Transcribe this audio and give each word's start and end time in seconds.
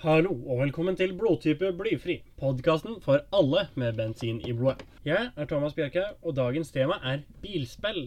Hallo 0.00 0.30
og 0.48 0.62
velkommen 0.62 0.96
til 0.96 1.10
Blodtype 1.12 1.74
blyfri, 1.76 2.14
podkasten 2.40 2.94
for 3.04 3.20
alle 3.36 3.66
med 3.76 3.98
bensin 3.98 4.38
i 4.48 4.54
blodet. 4.56 4.86
Jeg 5.04 5.26
er 5.36 5.48
Thomas 5.50 5.74
Bjerke, 5.76 6.06
og 6.24 6.38
dagens 6.38 6.72
tema 6.72 6.96
er 7.04 7.20
bilspill. 7.42 8.06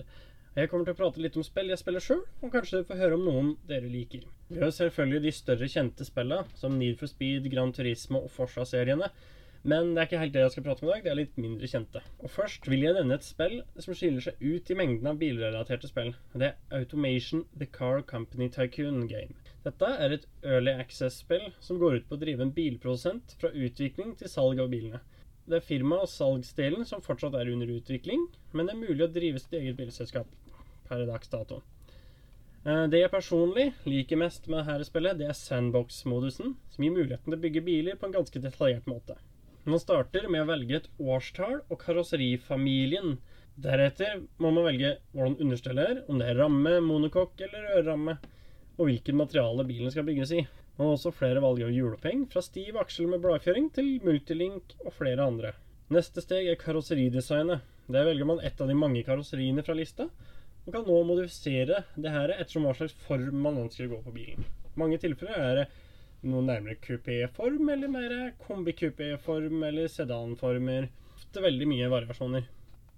Jeg 0.55 0.71
kommer 0.71 0.87
til 0.87 0.95
å 0.95 0.99
prate 1.03 1.21
litt 1.21 1.37
om 1.37 1.45
spill 1.45 1.69
jeg 1.69 1.77
spiller 1.83 2.01
sjøl, 2.01 2.23
og 2.41 2.49
kanskje 2.55 2.79
dere 2.79 2.87
får 2.89 3.01
høre 3.03 3.19
om 3.19 3.27
noen 3.27 3.53
dere 3.69 3.93
liker. 3.93 4.25
Vi 4.49 4.57
har 4.63 4.73
selvfølgelig 4.73 5.21
de 5.27 5.35
større 5.37 5.69
kjente 5.69 6.09
spillene, 6.09 6.49
som 6.57 6.81
Need 6.81 6.97
for 6.97 7.13
Speed, 7.13 7.45
Gran 7.53 7.75
Turismo 7.77 8.23
og 8.25 8.33
Forsa-seriene. 8.39 9.11
Men 9.61 9.93
det 9.93 10.01
er 10.01 10.09
ikke 10.09 10.23
helt 10.23 10.33
det 10.33 10.47
jeg 10.47 10.57
skal 10.57 10.67
prate 10.71 10.81
om 10.81 10.89
i 10.89 10.95
dag, 10.95 11.05
det 11.05 11.13
er 11.13 11.21
litt 11.21 11.39
mindre 11.45 11.69
kjente. 11.69 12.01
Og 12.25 12.33
først 12.39 12.65
vil 12.73 12.87
jeg 12.87 12.97
nevne 12.97 13.21
et 13.21 13.29
spill 13.29 13.59
som 13.77 13.93
skiller 13.93 14.31
seg 14.31 14.41
ut 14.41 14.73
i 14.73 14.81
mengden 14.81 15.13
av 15.13 15.21
bilrelaterte 15.21 15.93
spill. 15.93 16.15
Det 16.33 16.55
er 16.55 16.81
Automation 16.81 17.45
The 17.53 17.69
Car 17.69 18.01
Company 18.01 18.49
Tycoon 18.49 19.05
Game. 19.05 19.37
Dette 19.63 19.87
er 20.05 20.11
et 20.11 20.25
early 20.43 20.73
access-spill 20.75 21.45
som 21.63 21.77
går 21.79 22.01
ut 22.01 22.07
på 22.09 22.17
å 22.17 22.19
drive 22.19 22.43
en 22.43 22.51
bilprodusent 22.51 23.35
fra 23.39 23.51
utvikling 23.55 24.11
til 24.19 24.27
salg 24.27 24.59
av 24.59 24.67
bilene. 24.73 24.99
Det 25.47 25.59
er 25.59 25.63
firma- 25.63 26.01
og 26.03 26.09
salgsdelen 26.11 26.83
som 26.87 27.03
fortsatt 27.03 27.35
er 27.39 27.51
under 27.51 27.71
utvikling, 27.71 28.25
men 28.51 28.67
det 28.67 28.75
er 28.75 28.81
mulig 28.81 29.05
å 29.05 29.11
drive 29.11 29.39
sitt 29.39 29.55
eget 29.59 29.77
bilselskap 29.79 30.27
per 30.87 31.05
dags 31.07 31.31
dato. 31.31 31.61
Eh, 32.65 32.87
Det 32.87 32.99
jeg 32.99 33.11
personlig 33.11 33.73
liker 33.85 34.19
mest 34.19 34.47
med 34.47 34.65
dette 34.65 34.87
spillet, 34.87 35.17
det 35.17 35.27
er 35.27 35.39
sandbox-modusen, 35.39 36.55
som 36.69 36.83
gir 36.83 36.91
muligheten 36.91 37.31
til 37.31 37.39
å 37.39 37.43
bygge 37.43 37.63
biler 37.63 37.95
på 37.95 38.07
en 38.07 38.17
ganske 38.19 38.39
detaljert 38.39 38.85
måte. 38.85 39.15
Man 39.65 39.79
starter 39.79 40.27
med 40.27 40.43
å 40.43 40.51
velge 40.51 40.75
et 40.75 40.89
årstall 40.99 41.61
og 41.69 41.79
karosserifamilien. 41.79 43.17
Deretter 43.55 44.25
må 44.39 44.51
man 44.51 44.65
velge 44.67 44.97
hvordan 45.13 45.39
understellet 45.39 45.89
er, 45.89 46.03
om 46.09 46.19
det 46.19 46.27
er 46.27 46.39
ramme, 46.41 46.81
monokokk 46.83 47.39
eller 47.47 47.69
rørramme 47.69 48.17
og 48.77 48.87
hvilket 48.89 49.17
materiale 49.17 49.65
bilen 49.67 49.93
skal 49.93 50.05
bygges 50.07 50.33
i. 50.35 50.43
Man 50.77 50.87
har 50.87 50.95
også 50.95 51.13
flere 51.13 51.41
valg 51.43 51.61
av 51.61 51.73
hjuloppheng, 51.73 52.25
fra 52.31 52.41
stiv 52.41 52.79
aksel 52.81 53.09
med 53.11 53.21
bladfjøring 53.21 53.69
til 53.75 53.91
multilink 54.05 54.73
og 54.81 54.95
flere 54.95 55.27
andre. 55.27 55.53
Neste 55.93 56.23
steg 56.23 56.49
er 56.49 56.57
karosseridesignet. 56.61 57.61
Der 57.91 58.07
velger 58.07 58.25
man 58.25 58.41
et 58.41 58.61
av 58.63 58.69
de 58.71 58.77
mange 58.79 59.03
karosseriene 59.05 59.61
fra 59.65 59.75
lista, 59.77 60.07
og 60.63 60.71
kan 60.71 60.85
nå 60.87 60.97
modifisere 61.05 61.83
det 61.99 62.13
her 62.13 62.31
ettersom 62.37 62.65
hva 62.65 62.73
slags 62.77 62.95
form 63.05 63.41
man 63.43 63.59
ønsker 63.65 63.89
å 63.89 63.97
gå 63.97 64.01
på 64.05 64.15
bilen. 64.15 64.47
Mange 64.79 64.97
tilfeller 65.03 65.43
er 65.43 65.59
det 65.59 65.67
noe 66.31 66.41
nærmere 66.47 66.79
kupéform, 66.81 67.67
eller 67.73 67.91
mer 67.91 68.17
kombi-kupéform, 68.47 69.59
eller 69.67 69.91
sedanformer. 69.91 70.89
Er 71.33 71.45
veldig 71.49 71.67
mye 71.67 71.89
variasjoner. 71.89 72.45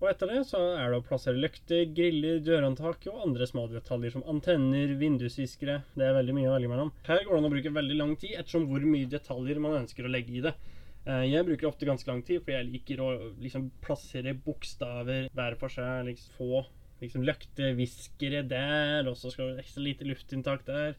Og 0.02 0.10
etter 0.12 0.28
det 0.28 0.42
så 0.50 0.60
er 0.76 0.92
det 0.92 0.98
å 1.00 1.04
plassere 1.08 1.40
løkter, 1.40 1.86
griller, 1.96 2.42
dørhåndtak 2.44 3.06
og 3.08 3.22
andre 3.30 3.48
små 3.48 3.64
detaljer 3.72 4.12
som 4.18 4.26
antenner, 4.28 4.92
vindusviskere. 5.00 5.78
Det 5.96 6.04
er 6.04 6.18
veldig 6.18 6.36
mye 6.36 6.50
å 6.52 6.56
velge 6.58 6.72
mellom. 6.74 6.92
Her 7.08 7.24
går 7.24 7.32
det 7.32 7.40
an 7.40 7.48
å 7.48 7.54
bruke 7.54 7.72
veldig 7.78 7.98
lang 8.02 8.12
tid 8.20 8.36
ettersom 8.42 8.68
hvor 8.68 8.84
mye 8.84 9.08
detaljer 9.14 9.62
man 9.64 9.78
ønsker 9.80 10.06
å 10.06 10.12
legge 10.12 10.36
i 10.36 10.44
det. 10.44 10.54
Eh, 11.08 11.24
Jeg 11.32 11.48
bruker 11.48 11.70
ofte 11.72 11.88
ganske 11.88 12.12
lang 12.12 12.22
tid, 12.28 12.44
fordi 12.44 12.58
jeg 12.58 12.72
liker 12.74 13.04
å 13.06 13.10
liksom 13.40 13.70
plassere 13.86 14.36
bokstaver 14.46 15.30
hver 15.32 15.56
for 15.64 15.72
seg. 15.72 16.06
Liksom 16.12 16.38
få 16.42 16.66
liksom 17.02 17.26
løkteviskere 17.28 18.44
der, 18.52 19.08
og 19.08 19.16
så 19.20 19.32
skal 19.32 19.54
det 19.56 19.64
ekstra 19.64 19.84
lite 19.88 20.08
luftinntak 20.12 20.68
der. 20.68 20.96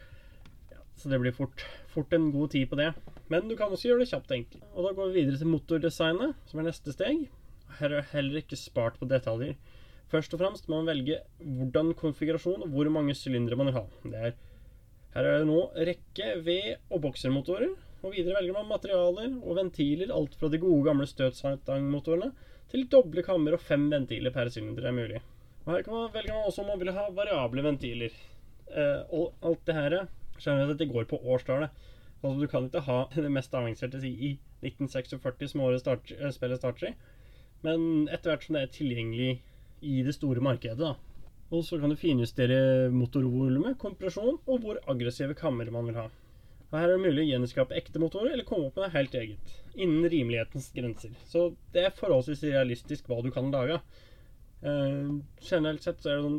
Ja, 0.73 0.81
så 0.97 1.13
det 1.13 1.21
blir 1.21 1.37
fort, 1.37 1.67
fort 1.93 2.13
en 2.17 2.31
god 2.33 2.51
tid 2.57 2.71
på 2.73 2.81
det. 2.81 2.95
Men 3.29 3.49
du 3.49 3.57
kan 3.61 3.69
også 3.69 3.91
gjøre 3.93 4.05
det 4.07 4.11
kjapt 4.15 4.33
og 4.33 4.41
enkelt. 4.41 4.65
Og 4.73 4.89
da 4.89 4.97
går 4.97 5.11
vi 5.13 5.21
videre 5.21 5.41
til 5.43 5.53
motordesignet, 5.53 6.37
som 6.49 6.61
er 6.65 6.71
neste 6.73 6.97
steg. 6.97 7.27
Er 7.85 8.01
heller 8.13 8.41
ikke 8.41 8.57
spart 8.57 8.97
på 9.01 9.09
detaljer. 9.11 9.57
Først 10.13 10.35
og 10.35 10.41
fremst 10.41 10.69
må 10.71 10.79
man 10.81 10.93
velge 10.93 11.19
hvordan 11.43 11.93
konfigurasjon 11.99 12.63
og 12.65 12.71
hvor 12.73 12.89
mange 12.95 13.15
sylindere 13.19 13.59
man 13.59 13.71
vil 13.71 13.79
ha. 13.79 13.85
Er, 14.23 14.37
her 15.17 15.29
er 15.29 15.41
det 15.41 15.49
nå 15.49 15.59
rekke, 15.75 16.29
ved 16.47 16.77
og 16.91 17.03
boksermotorer. 17.09 17.75
Og 18.05 18.13
videre 18.15 18.37
velger 18.39 18.55
man 18.55 18.69
materialer 18.71 19.33
og 19.43 19.57
ventiler, 19.59 20.13
alt 20.15 20.37
fra 20.39 20.51
de 20.53 20.61
gode 20.63 20.85
gamle 20.87 21.09
støtstangmotorene 21.11 22.31
til 22.71 22.87
doble 22.91 23.25
kammer 23.27 23.57
og 23.57 23.63
fem 23.63 23.89
ventiler 23.91 24.35
per 24.35 24.51
sylinder 24.53 24.87
er 24.87 24.95
mulig. 24.95 25.23
Og 25.65 25.73
her 25.75 25.83
kan 25.83 25.97
man 25.97 26.15
velge 26.15 26.39
også 26.47 26.63
om 26.63 26.71
man 26.71 26.81
vil 26.83 26.95
ha 26.95 27.09
variable 27.15 27.65
ventiler. 27.67 28.15
Eh, 28.71 29.03
og 29.15 29.35
alt 29.43 29.67
det 29.67 29.75
her 29.75 29.97
skjønner 30.39 30.65
jeg 30.65 30.77
at 30.77 30.83
det 30.83 30.91
går 30.93 31.09
på 31.11 31.19
årstallet. 31.19 31.71
Altså 32.23 32.41
Du 32.41 32.47
kan 32.51 32.67
ikke 32.67 32.85
ha 32.87 32.99
det 33.15 33.33
mest 33.33 33.55
avanserte 33.55 33.99
i 34.07 34.37
1946, 34.63 35.51
som 35.53 35.65
året 35.67 35.83
start, 35.83 36.13
eh, 36.15 36.33
spillet 36.35 36.63
starter 36.63 36.93
i. 36.93 36.95
Men 37.65 38.07
etter 38.13 38.33
hvert 38.33 38.47
som 38.47 38.59
det 38.59 38.67
er 38.67 38.75
tilgjengelig 38.75 39.31
i 39.87 40.01
det 40.07 40.15
store 40.17 40.43
markedet, 40.45 40.79
da. 40.81 40.95
Og 41.55 41.63
så 41.65 41.79
kan 41.79 41.93
du 41.93 41.99
finjustere 41.99 42.91
motorvolumet, 42.91 43.79
kompresjon 43.79 44.39
og 44.41 44.63
hvor 44.63 44.81
aggressive 44.91 45.37
kammer 45.39 45.71
man 45.71 45.87
vil 45.91 46.01
ha. 46.01 46.07
Og 46.67 46.75
Her 46.75 46.89
er 46.89 46.97
det 46.97 47.05
mulig 47.05 47.23
å 47.23 47.29
gjenskape 47.29 47.77
ekte 47.79 48.03
motorer 48.03 48.33
eller 48.35 48.47
komme 48.47 48.67
opp 48.69 48.79
med 48.79 48.89
noe 48.89 48.97
helt 48.97 49.15
eget. 49.15 49.53
Innen 49.79 50.09
rimelighetens 50.11 50.73
grenser. 50.75 51.13
Så 51.31 51.53
det 51.75 51.85
er 51.87 51.95
forholdsvis 51.95 52.43
realistisk 52.49 53.07
hva 53.07 53.21
du 53.23 53.31
kan 53.35 53.53
lage. 53.55 53.79
Uh, 54.65 55.23
generelt 55.39 55.85
sett 55.87 56.03
så 56.03 56.11
er 56.11 56.17
det 56.17 56.25
sånn 56.25 56.39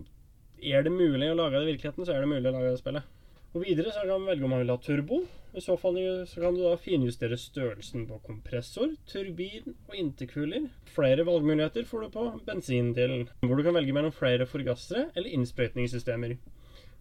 Er 0.58 0.82
det 0.84 0.90
mulig 0.90 1.28
å 1.30 1.36
lage 1.38 1.60
det 1.60 1.68
i 1.68 1.72
virkeligheten, 1.76 2.04
så 2.04 2.16
er 2.16 2.26
det 2.26 2.32
mulig 2.32 2.50
å 2.50 2.56
lage 2.58 2.74
det 2.74 2.82
spillet. 2.82 3.14
Og 3.54 3.64
videre 3.64 3.94
så 3.94 4.04
kan 4.04 4.18
man 4.18 4.32
velge 4.34 4.48
om 4.48 4.52
man 4.52 4.64
vil 4.64 4.74
ha 4.74 4.80
turbo. 4.82 5.22
I 5.58 5.62
så 5.62 5.74
fall 5.78 5.96
så 6.30 6.42
kan 6.42 6.54
du 6.54 6.60
da 6.62 6.76
finjustere 6.78 7.38
størrelsen 7.42 8.04
på 8.06 8.20
kompressor, 8.28 8.92
turbin 9.10 9.74
og 9.88 9.96
intercooler. 9.98 10.68
Flere 10.94 11.24
valgmuligheter 11.26 11.88
får 11.90 12.04
du 12.04 12.10
på 12.14 12.26
bensindelen, 12.46 13.24
hvor 13.42 13.58
du 13.58 13.64
kan 13.66 13.74
velge 13.74 13.96
mellom 13.98 14.14
flere 14.14 14.46
forgassere 14.46 15.08
eller 15.16 15.34
innsprøytningssystemer. 15.34 16.36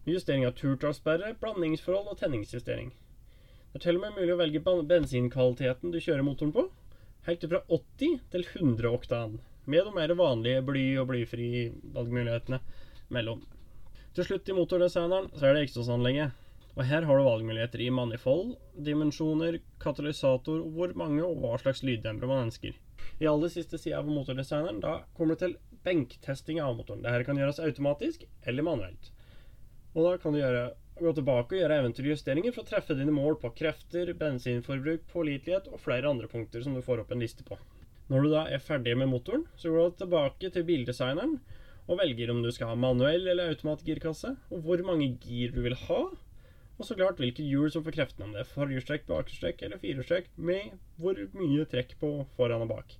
Justering 0.09 0.47
av 0.47 0.55
turtallsperre, 0.57 1.35
blandingsforhold 1.37 2.09
og 2.15 2.17
tenningsjustering. 2.17 2.89
Det 3.69 3.77
er 3.77 3.85
til 3.85 3.99
og 3.99 4.07
med 4.07 4.17
mulig 4.17 4.33
å 4.33 4.39
velge 4.41 4.63
bensinkvaliteten 4.89 5.93
du 5.93 5.99
kjører 6.01 6.25
motoren 6.25 6.55
på, 6.55 6.65
helt 7.29 7.45
fra 7.53 7.61
80 7.69 8.17
til 8.33 8.47
100 8.55 8.89
oktan, 8.89 9.37
med 9.69 9.85
de 9.85 9.93
mer 9.99 10.15
vanlige 10.17 10.65
bly- 10.65 10.97
og 10.97 11.11
blyfri 11.11 11.51
valgmulighetene 11.93 12.63
mellom. 13.13 13.45
Til 14.17 14.31
slutt 14.31 14.49
i 14.49 14.57
motordesigneren 14.57 15.29
så 15.37 15.45
er 15.45 15.53
det 15.59 15.67
eksosanlegget. 15.67 16.46
Og 16.77 16.85
her 16.85 17.07
har 17.09 17.17
du 17.17 17.25
valgmuligheter 17.25 17.81
i 17.81 17.89
manifold, 17.89 18.51
dimensjoner, 18.85 19.55
katalysator, 19.81 20.59
hvor 20.75 20.91
mange 20.99 21.23
og 21.25 21.39
hva 21.41 21.55
slags 21.57 21.81
lyddempere 21.81 22.29
man 22.29 22.43
ønsker. 22.51 22.75
I 23.17 23.29
aller 23.31 23.49
siste 23.49 23.79
sida 23.81 23.97
av 23.97 24.09
motordesigneren 24.11 24.83
da 24.83 24.99
kommer 25.17 25.33
du 25.33 25.41
til 25.41 25.55
benktesting 25.87 26.59
av 26.61 26.75
motoren. 26.77 27.01
Dette 27.01 27.25
kan 27.25 27.39
gjøres 27.39 27.63
automatisk 27.65 28.27
eller 28.45 28.67
manuelt. 28.67 29.09
Og 29.95 30.05
da 30.05 30.11
kan 30.21 30.35
du 30.35 30.41
gjøre, 30.43 30.67
gå 30.99 31.13
tilbake 31.17 31.55
og 31.55 31.63
gjøre 31.63 31.79
eventuelle 31.81 32.13
justeringer 32.13 32.53
for 32.53 32.61
å 32.61 32.69
treffe 32.69 32.97
dine 32.99 33.15
mål 33.15 33.39
på 33.41 33.53
krefter, 33.57 34.13
bensinforbruk, 34.17 35.09
pålitelighet 35.09 35.71
og 35.71 35.81
flere 35.81 36.09
andre 36.13 36.29
punkter 36.29 36.61
som 36.61 36.77
du 36.77 36.83
får 36.85 37.01
opp 37.01 37.15
en 37.15 37.25
liste 37.25 37.45
på. 37.47 37.57
Når 38.11 38.23
du 38.23 38.29
da 38.35 38.45
er 38.53 38.61
ferdig 38.61 38.93
med 39.01 39.09
motoren, 39.09 39.47
så 39.57 39.73
går 39.73 39.89
du 39.89 40.03
tilbake 40.03 40.53
til 40.53 40.65
bildesigneren 40.69 41.39
og 41.87 41.97
velger 42.03 42.29
om 42.29 42.45
du 42.45 42.51
skal 42.53 42.73
ha 42.73 42.77
manuell 42.77 43.25
eller 43.31 43.53
automatgirkasse, 43.55 44.35
og 44.53 44.63
hvor 44.65 44.85
mange 44.85 45.09
gir 45.23 45.53
du 45.55 45.61
vil 45.65 45.75
ha, 45.87 46.01
og 46.77 46.85
så 46.85 46.95
klart 46.97 47.19
hvilke 47.21 47.45
hjul 47.45 47.71
som 47.73 47.83
får 47.85 47.95
kreftene, 47.95 48.27
om 48.27 48.33
det 48.35 48.43
er 48.43 48.49
forhjulstrekk, 48.51 49.07
bakhjulstrekk 49.09 49.63
eller 49.65 49.81
firehjulstrekk, 49.81 50.29
med 50.37 50.75
hvor 51.01 51.19
mye 51.37 51.65
trekk 51.69 51.95
på 52.01 52.11
foran 52.37 52.65
og 52.67 52.73
bak. 52.75 52.97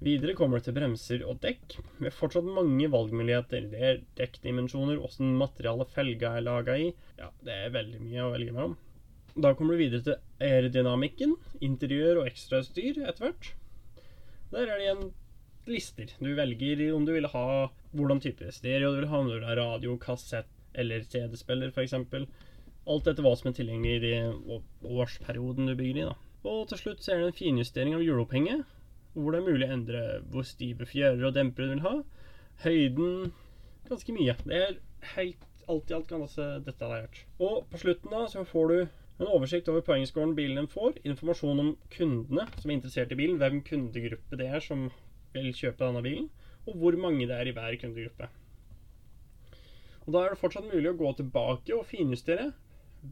Videre 0.00 0.32
kommer 0.38 0.60
det 0.60 0.68
til 0.68 0.76
bremser 0.78 1.24
og 1.28 1.42
dekk, 1.42 1.74
med 2.00 2.14
fortsatt 2.16 2.46
mange 2.46 2.86
valgmuligheter. 2.88 3.66
Det 3.72 3.80
er 3.84 3.98
dekkdimensjoner, 4.16 5.00
åssen 5.02 5.34
materiale 5.36 5.84
felga 5.92 6.36
er 6.38 6.46
laga 6.46 6.76
i. 6.80 6.86
Ja, 7.18 7.28
det 7.44 7.56
er 7.66 7.74
veldig 7.74 8.00
mye 8.06 8.24
å 8.24 8.30
velge 8.32 8.54
mellom. 8.56 8.78
Da 9.36 9.52
kommer 9.54 9.76
du 9.76 9.82
videre 9.82 10.06
til 10.06 10.46
aerodynamikken, 10.46 11.34
interiør 11.60 12.22
og 12.22 12.30
ekstrautstyr 12.30 13.02
etter 13.02 13.26
hvert. 13.26 13.50
Der 14.54 14.64
er 14.64 14.78
det 14.78 14.86
igjen 14.86 15.04
lister. 15.70 16.14
Du 16.18 16.32
velger 16.38 16.86
om 16.94 17.04
du 17.04 17.12
vil 17.14 17.28
ha 17.34 17.46
hvordan 17.92 18.22
type 18.24 18.48
stereo 18.54 18.94
du 18.94 19.02
vil 19.02 19.10
ha, 19.10 19.20
om 19.20 19.28
du 19.28 19.36
vil 19.36 19.46
ha 19.50 19.58
radio, 19.58 19.98
kassett 20.00 20.48
eller 20.80 21.04
CD-spiller 21.04 21.74
f.eks. 21.74 21.94
Alt 22.88 23.10
etter 23.10 23.24
hva 23.24 23.34
som 23.36 23.50
er 23.50 23.56
tilgjengelig 23.58 23.96
i 23.98 24.04
de 24.06 24.60
årsperioden 24.88 25.68
du 25.68 25.74
bygger 25.76 26.00
i. 26.00 26.08
da. 26.08 26.16
Og 26.48 26.68
til 26.70 26.80
slutt 26.80 27.04
så 27.04 27.12
er 27.12 27.20
det 27.20 27.28
en 27.30 27.40
finjustering 27.40 27.94
av 27.94 28.04
hjulopphenget, 28.04 28.64
hvor 29.12 29.34
det 29.34 29.40
er 29.40 29.50
mulig 29.50 29.66
å 29.68 29.74
endre 29.74 30.02
hvor 30.32 30.46
stive 30.48 30.86
fjærer 30.88 31.26
og 31.28 31.36
dempere 31.36 31.68
du 31.68 31.74
vil 31.74 31.86
ha. 31.86 31.94
Høyden 32.64 33.32
Ganske 33.90 34.12
mye. 34.14 34.36
Det 34.46 34.54
er 34.54 34.76
helt 35.16 35.46
alt 35.70 35.90
i 35.90 35.94
alt 35.96 36.10
ganske 36.10 36.44
detaljert. 36.62 37.24
Og 37.42 37.64
på 37.72 37.80
slutten 37.82 38.12
da 38.14 38.20
så 38.30 38.44
får 38.46 38.68
du 38.70 38.76
en 39.20 39.30
oversikt 39.34 39.68
over 39.72 39.82
poengscoren 39.84 40.36
bilen 40.36 40.68
får, 40.70 41.00
informasjon 41.02 41.62
om 41.62 41.72
kundene 41.92 42.46
som 42.54 42.70
er 42.70 42.76
interessert 42.76 43.10
i 43.10 43.18
bilen, 43.18 43.40
hvem 43.40 43.60
kundegruppe 43.66 44.38
det 44.38 44.46
er 44.46 44.62
som 44.64 44.86
vil 45.34 45.50
kjøpe 45.56 45.82
denne 45.82 46.04
bilen, 46.06 46.30
og 46.68 46.78
hvor 46.78 46.96
mange 47.02 47.26
det 47.26 47.36
er 47.36 47.50
i 47.50 47.56
hver 47.56 47.76
kundegruppe. 47.82 48.30
Og 50.06 50.14
Da 50.14 50.22
er 50.22 50.32
det 50.32 50.40
fortsatt 50.40 50.70
mulig 50.70 50.90
å 50.90 50.98
gå 50.98 51.12
tilbake 51.18 51.74
og 51.76 51.86
finjustere 51.90 52.52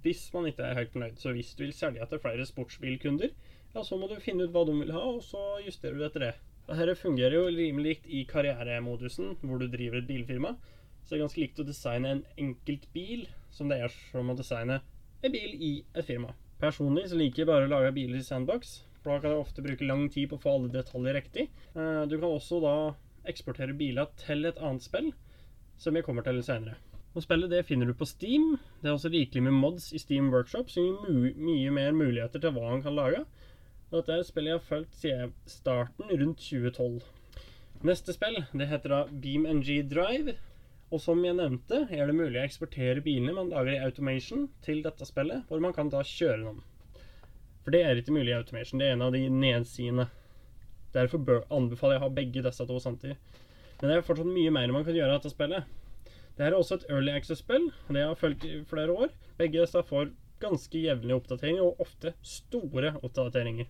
hvis 0.02 0.26
man 0.34 0.48
ikke 0.48 0.66
er 0.66 0.78
helt 0.78 0.92
fornøyd. 0.94 1.16
Så 1.20 1.32
hvis 1.36 1.54
du 1.56 1.64
vil 1.64 1.76
selge 1.76 2.02
etter 2.04 2.20
flere 2.22 2.46
sportsbilkunder, 2.48 3.32
ja, 3.74 3.84
så 3.84 3.98
må 4.00 4.08
du 4.08 4.16
finne 4.22 4.46
ut 4.46 4.54
hva 4.54 4.64
de 4.68 4.76
vil 4.80 4.94
ha, 4.94 5.04
og 5.14 5.22
så 5.24 5.60
justerer 5.64 5.98
du 5.98 6.06
etter 6.06 6.26
det. 6.26 6.34
Dette 6.68 6.98
fungerer 7.00 7.36
jo 7.38 7.46
rimelig 7.48 7.84
likt 7.86 8.10
i 8.12 8.24
karrieremodusen, 8.28 9.38
hvor 9.40 9.60
du 9.60 9.70
driver 9.72 10.02
et 10.02 10.08
bilfirma. 10.08 10.54
Så 11.00 11.14
det 11.14 11.18
er 11.18 11.24
ganske 11.24 11.40
likt 11.40 11.60
å 11.62 11.64
designe 11.64 12.10
en 12.12 12.24
enkelt 12.36 12.84
bil 12.92 13.24
som 13.54 13.70
det 13.72 13.78
er 13.80 13.94
som 14.10 14.28
å 14.28 14.36
designe 14.36 14.82
en 15.24 15.32
bil 15.32 15.54
i 15.56 15.72
et 15.96 16.06
firma. 16.06 16.34
Personlig 16.60 17.08
så 17.08 17.18
liker 17.18 17.42
jeg 17.42 17.48
bare 17.48 17.66
å 17.66 17.72
lage 17.72 17.94
biler 17.96 18.20
i 18.20 18.26
sandbox, 18.26 18.82
for 19.00 19.14
da 19.14 19.22
kan 19.22 19.32
jeg 19.32 19.44
ofte 19.44 19.64
bruke 19.64 19.88
lang 19.88 20.04
tid 20.12 20.28
på 20.28 20.38
å 20.38 20.42
få 20.42 20.54
alle 20.56 20.72
detaljer 20.74 21.16
riktig. 21.16 21.46
Eh, 21.72 22.02
du 22.10 22.18
kan 22.18 22.28
også 22.28 22.60
da 22.62 22.74
eksportere 23.30 23.76
biler 23.78 24.10
til 24.20 24.44
et 24.48 24.60
annet 24.60 24.84
spill, 24.84 25.12
som 25.80 25.96
jeg 25.96 26.06
kommer 26.06 26.26
til 26.26 26.42
senere. 26.44 26.76
Og 27.18 27.24
Spillet 27.24 27.50
det 27.50 27.64
finner 27.66 27.88
du 27.88 27.96
på 27.98 28.06
Steam. 28.06 28.52
Det 28.78 28.86
er 28.86 28.94
også 28.94 29.10
rikelig 29.10 29.42
med 29.42 29.56
mods 29.58 29.88
i 29.90 29.98
Steam 29.98 30.28
Workshop, 30.30 30.68
som 30.70 30.84
gir 30.86 30.98
my 31.02 31.32
mye 31.34 31.70
mer 31.74 31.96
muligheter 31.96 32.38
til 32.44 32.52
hva 32.54 32.68
han 32.68 32.82
kan 32.84 32.94
lage. 32.94 33.24
Og 33.88 33.96
dette 33.96 34.12
er 34.14 34.20
et 34.22 34.28
spill 34.28 34.46
jeg 34.46 34.54
har 34.54 34.68
fulgt 34.68 34.94
siden 35.00 35.32
starten, 35.50 36.12
rundt 36.12 36.44
2012. 36.44 37.00
Neste 37.88 38.14
spill 38.14 38.38
det 38.52 38.68
heter 38.70 38.94
da 38.94 39.00
BeamNG 39.10 39.72
Drive. 39.90 40.36
Og 40.94 41.02
som 41.02 41.24
jeg 41.26 41.36
nevnte, 41.40 41.82
er 41.90 42.06
det 42.06 42.14
mulig 42.16 42.38
å 42.38 42.44
eksportere 42.46 43.02
bilene 43.04 43.34
man 43.34 43.50
lager 43.50 43.74
i 43.74 43.82
Automation 43.88 44.46
til 44.64 44.84
dette 44.86 45.08
spillet, 45.08 45.42
hvor 45.50 45.58
man 45.64 45.74
kan 45.74 45.90
da 45.90 46.04
kjøre 46.06 46.44
dem. 46.44 46.62
For 47.64 47.74
det 47.74 47.82
er 47.82 47.98
ikke 47.98 48.14
mulig 48.14 48.30
i 48.30 48.38
Automation. 48.38 48.78
Det 48.78 48.86
er 48.86 48.94
en 48.94 49.04
av 49.08 49.12
de 49.16 49.24
nedsidene. 49.26 50.06
Derfor 50.94 51.42
anbefaler 51.50 51.98
jeg 51.98 52.04
å 52.04 52.06
ha 52.06 52.14
begge 52.22 52.46
disse 52.46 52.70
to 52.70 52.78
samtidig. 52.80 53.18
Men 53.80 53.90
det 53.90 53.98
er 53.98 54.06
fortsatt 54.06 54.30
mye 54.30 54.54
mer 54.54 54.70
man 54.78 54.86
kan 54.86 54.96
gjøre 54.96 55.18
av 55.18 55.18
dette 55.18 55.34
spillet. 55.34 55.74
Det 56.38 56.46
er 56.46 56.54
også 56.54 56.78
et 56.78 56.86
Early 56.86 57.10
Access-spill, 57.18 57.72
det 57.90 58.04
har 58.04 58.14
fulgt 58.14 58.44
i 58.46 58.60
flere 58.70 58.94
år. 58.94 59.10
Begge 59.40 59.58
disse 59.58 59.82
får 59.88 60.12
ganske 60.38 60.78
jevnlige 60.78 61.16
oppdateringer, 61.18 61.64
og 61.66 61.80
ofte 61.82 62.12
store 62.22 62.92
oppdateringer. 63.02 63.66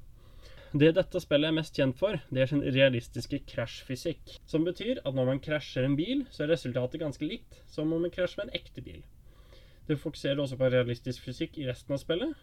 Det 0.77 0.91
dette 0.99 1.21
spillet 1.25 1.49
er 1.49 1.55
mest 1.57 1.79
kjent 1.79 1.97
for, 1.97 2.19
det 2.29 2.43
er 2.43 2.51
sin 2.51 2.61
realistiske 2.61 3.39
krasjfysikk. 3.49 4.35
Som 4.45 4.67
betyr 4.69 5.01
at 5.01 5.17
når 5.17 5.31
man 5.31 5.41
krasjer 5.41 5.87
en 5.89 5.97
bil, 5.97 6.27
så 6.29 6.45
er 6.45 6.53
resultatet 6.53 7.01
ganske 7.01 7.25
likt 7.25 7.63
som 7.73 7.89
om 7.89 8.05
man 8.05 8.13
krasjer 8.13 8.43
med 8.43 8.51
en 8.51 8.61
ekte 8.61 8.85
bil. 8.85 9.01
Det 9.89 9.97
fokuserer 9.97 10.43
også 10.43 10.59
på 10.61 10.69
realistisk 10.69 11.25
fysikk 11.25 11.57
i 11.57 11.65
resten 11.71 11.97
av 11.97 12.03
spillet. 12.03 12.37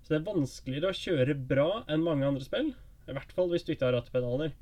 Så 0.00 0.14
det 0.14 0.22
er 0.22 0.30
vanskeligere 0.30 0.94
å 0.94 0.96
kjøre 0.96 1.36
bra 1.50 1.68
enn 1.92 2.06
mange 2.06 2.24
andre 2.24 2.46
spill. 2.46 2.72
I 3.04 3.16
hvert 3.18 3.36
fall 3.36 3.52
hvis 3.52 3.68
du 3.68 3.74
ikke 3.74 3.90
har 3.90 3.98
rattepedaler. 3.98 4.56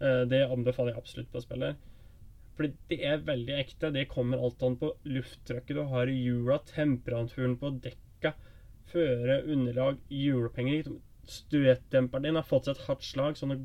Eh, 0.00 0.22
det 0.32 0.46
anbefaler 0.48 0.94
jeg 0.94 1.02
absolutt 1.02 1.28
på 1.34 1.44
spillet. 1.44 1.76
Fordi 2.56 2.72
det 2.90 3.00
er 3.04 3.24
veldig 3.26 3.56
ekte. 3.60 3.92
Det 3.92 4.08
kommer 4.08 4.40
alt 4.40 4.62
an 4.64 4.78
på 4.80 4.94
lufttrykket 5.04 5.76
du 5.76 5.82
har 5.92 6.08
i 6.08 6.16
hjula, 6.16 6.58
temperaturen 6.70 7.58
på 7.60 7.74
dekka, 7.84 8.32
føre, 8.92 9.42
underlag, 9.52 10.00
hjulpenger 10.08 10.88
støtdemperen 11.26 12.22
din 12.22 12.38
har 12.38 12.46
fått 12.46 12.68
seg 12.68 12.76
et 12.76 12.86
hardt 12.86 13.04
slag, 13.06 13.36
så 13.36 13.46
den 13.46 13.56
har 13.56 13.62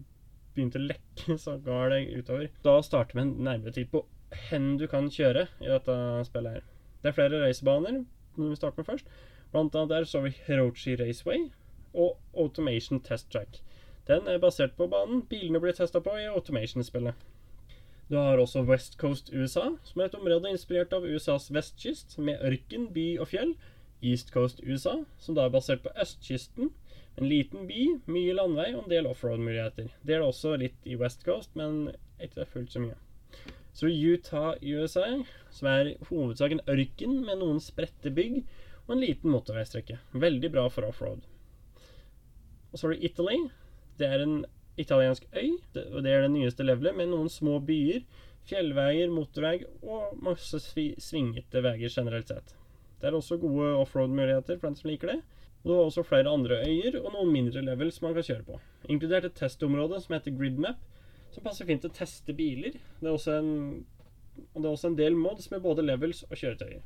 begynt 0.55 0.77
å 0.77 0.83
lekke, 0.83 1.37
så 1.45 1.57
går 1.65 1.93
det 1.93 2.01
utover. 2.17 2.49
Da 2.65 2.77
starter 2.85 3.17
vi 3.17 3.25
en 3.25 3.35
nærmere 3.45 3.75
tid 3.75 3.91
på 3.93 4.05
hen 4.49 4.75
du 4.79 4.87
kan 4.91 5.09
kjøre 5.11 5.47
i 5.61 5.69
dette 5.69 5.97
spillet 6.27 6.57
her. 6.57 6.69
Det 7.01 7.11
er 7.11 7.17
flere 7.17 7.41
racerbaner 7.43 8.03
vi 8.37 8.55
starter 8.55 8.81
med 8.81 8.89
først. 8.89 9.11
Blant 9.51 9.75
annet 9.75 9.91
der 9.91 10.07
så 10.07 10.21
vi 10.23 10.31
Hirochi 10.45 10.95
Raceway 10.99 11.49
og 11.91 12.15
Automation 12.39 13.01
Test 13.03 13.27
Track. 13.33 13.59
Den 14.07 14.29
er 14.31 14.39
basert 14.41 14.77
på 14.77 14.87
banen 14.89 15.25
bilene 15.29 15.59
blir 15.61 15.75
testa 15.75 15.99
på 16.01 16.13
i 16.17 16.29
Automation-spillet. 16.31 17.17
Du 18.11 18.17
har 18.17 18.41
også 18.43 18.65
West 18.67 18.97
Coast 18.99 19.29
USA, 19.31 19.69
som 19.87 20.01
er 20.01 20.09
et 20.09 20.15
område 20.17 20.49
inspirert 20.51 20.91
av 20.91 21.05
USAs 21.07 21.45
vestkyst, 21.55 22.17
med 22.19 22.41
ørken, 22.43 22.89
by 22.91 23.05
og 23.23 23.29
fjell. 23.31 23.53
East 24.03 24.33
Coast 24.35 24.59
USA, 24.65 24.97
som 25.15 25.37
da 25.37 25.45
er 25.45 25.53
basert 25.53 25.79
på 25.85 25.93
østkysten, 25.95 26.73
en 27.15 27.29
liten 27.31 27.69
by, 27.69 27.85
mye 28.11 28.35
landvei 28.35 28.67
og 28.73 28.81
en 28.81 28.91
del 28.91 29.07
offroad-muligheter. 29.07 29.93
Det 30.03 30.17
er 30.17 30.25
det 30.25 30.27
også 30.27 30.57
litt 30.59 30.83
i 30.83 30.99
West 30.99 31.23
Coast, 31.23 31.55
men 31.55 31.93
ikke 32.19 32.49
fullt 32.51 32.75
så 32.75 32.83
mye. 32.83 32.99
Så 33.71 33.87
Utah, 33.87 34.59
USA, 34.59 35.07
som 35.55 35.71
er 35.71 35.95
hovedsak 36.09 36.57
en 36.57 36.65
ørken 36.67 37.21
med 37.23 37.39
noen 37.39 37.63
spredte 37.63 38.11
bygg 38.11 38.41
og 38.89 38.97
en 38.97 39.05
liten 39.05 39.31
motorveistrekke. 39.31 40.01
Veldig 40.11 40.51
bra 40.51 40.67
for 40.67 40.91
offroad. 40.91 41.23
Og 42.73 42.75
så 42.75 42.89
har 42.89 42.97
du 42.97 43.07
Italy. 43.07 43.45
Det 43.95 44.11
er 44.11 44.25
en 44.25 44.41
italiensk 44.79 45.25
øy, 45.35 45.57
det 45.73 45.83
er 46.11 46.25
det 46.25 46.31
nyeste 46.31 46.63
levelet, 46.63 46.95
med 46.95 47.11
noen 47.11 47.29
små 47.29 47.59
byer, 47.65 48.05
fjellveier, 48.49 49.11
motorvei 49.13 49.65
og 49.83 50.17
masse 50.23 50.59
svingete 50.63 51.61
veier 51.63 51.91
generelt 51.91 52.31
sett. 52.31 52.55
Det 53.01 53.09
er 53.09 53.17
også 53.17 53.39
gode 53.41 53.73
offroad-muligheter 53.81 54.59
for 54.59 54.69
den 54.69 54.77
som 54.77 54.89
liker 54.91 55.15
det. 55.15 55.19
Og 55.61 55.69
det 55.69 55.75
var 55.77 55.87
også 55.89 56.03
flere 56.05 56.29
andre 56.33 56.61
øyer 56.65 56.97
og 57.01 57.11
noen 57.13 57.33
mindre 57.33 57.61
levels 57.65 57.99
man 58.01 58.15
kan 58.17 58.25
kjøre 58.25 58.45
på. 58.47 58.59
Inkludert 58.89 59.27
et 59.27 59.37
testområde 59.37 59.99
som 60.01 60.15
heter 60.15 60.33
GridMap, 60.37 60.79
som 61.31 61.45
passer 61.45 61.67
fint 61.69 61.83
til 61.83 61.91
å 61.91 61.97
teste 61.97 62.33
biler. 62.37 62.77
Det 62.99 63.09
er 63.09 63.13
også 63.13 63.37
en, 63.37 63.51
det 64.55 64.63
er 64.63 64.71
også 64.71 64.91
en 64.91 64.97
del 64.97 65.17
mods 65.17 65.51
med 65.53 65.61
både 65.65 65.85
levels 65.85 66.23
og 66.29 66.37
kjøretøyer. 66.37 66.81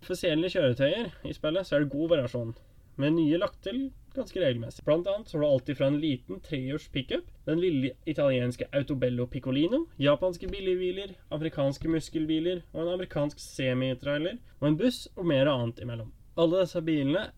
Offisielle 0.00 0.50
kjøretøyer 0.50 1.10
i 1.28 1.34
spillet 1.36 1.66
så 1.66 1.76
er 1.76 1.84
det 1.84 1.92
god 1.92 2.14
variasjon, 2.14 2.54
med 3.00 3.18
nye 3.18 3.40
lagt 3.42 3.60
til 3.66 3.88
ganske 4.14 4.40
regelmessig. 4.42 4.84
Blant 4.84 5.08
annet 5.10 5.32
har 5.32 5.42
du 5.42 5.46
alltid 5.46 5.78
fra 5.78 5.88
en 5.90 5.98
liten 6.00 6.40
treårs 6.44 6.88
pickup, 6.92 7.26
den 7.44 7.60
lille 7.62 7.92
italienske 8.10 8.68
Autobello 8.72 9.26
Piccolino, 9.26 9.84
japanske 9.96 10.48
billigbiler, 10.50 11.14
afrikanske 11.28 11.90
muskelbiler 11.90 12.62
og 12.72 12.84
en 12.84 12.94
amerikansk 12.94 13.42
semitrailer, 13.42 14.40
og 14.60 14.70
en 14.70 14.80
buss 14.80 15.04
og 15.16 15.28
mer 15.30 15.50
annet 15.50 15.82
imellom. 15.84 16.10
Alle 16.40 16.64
disse 16.64 16.82
bilene 16.84 17.28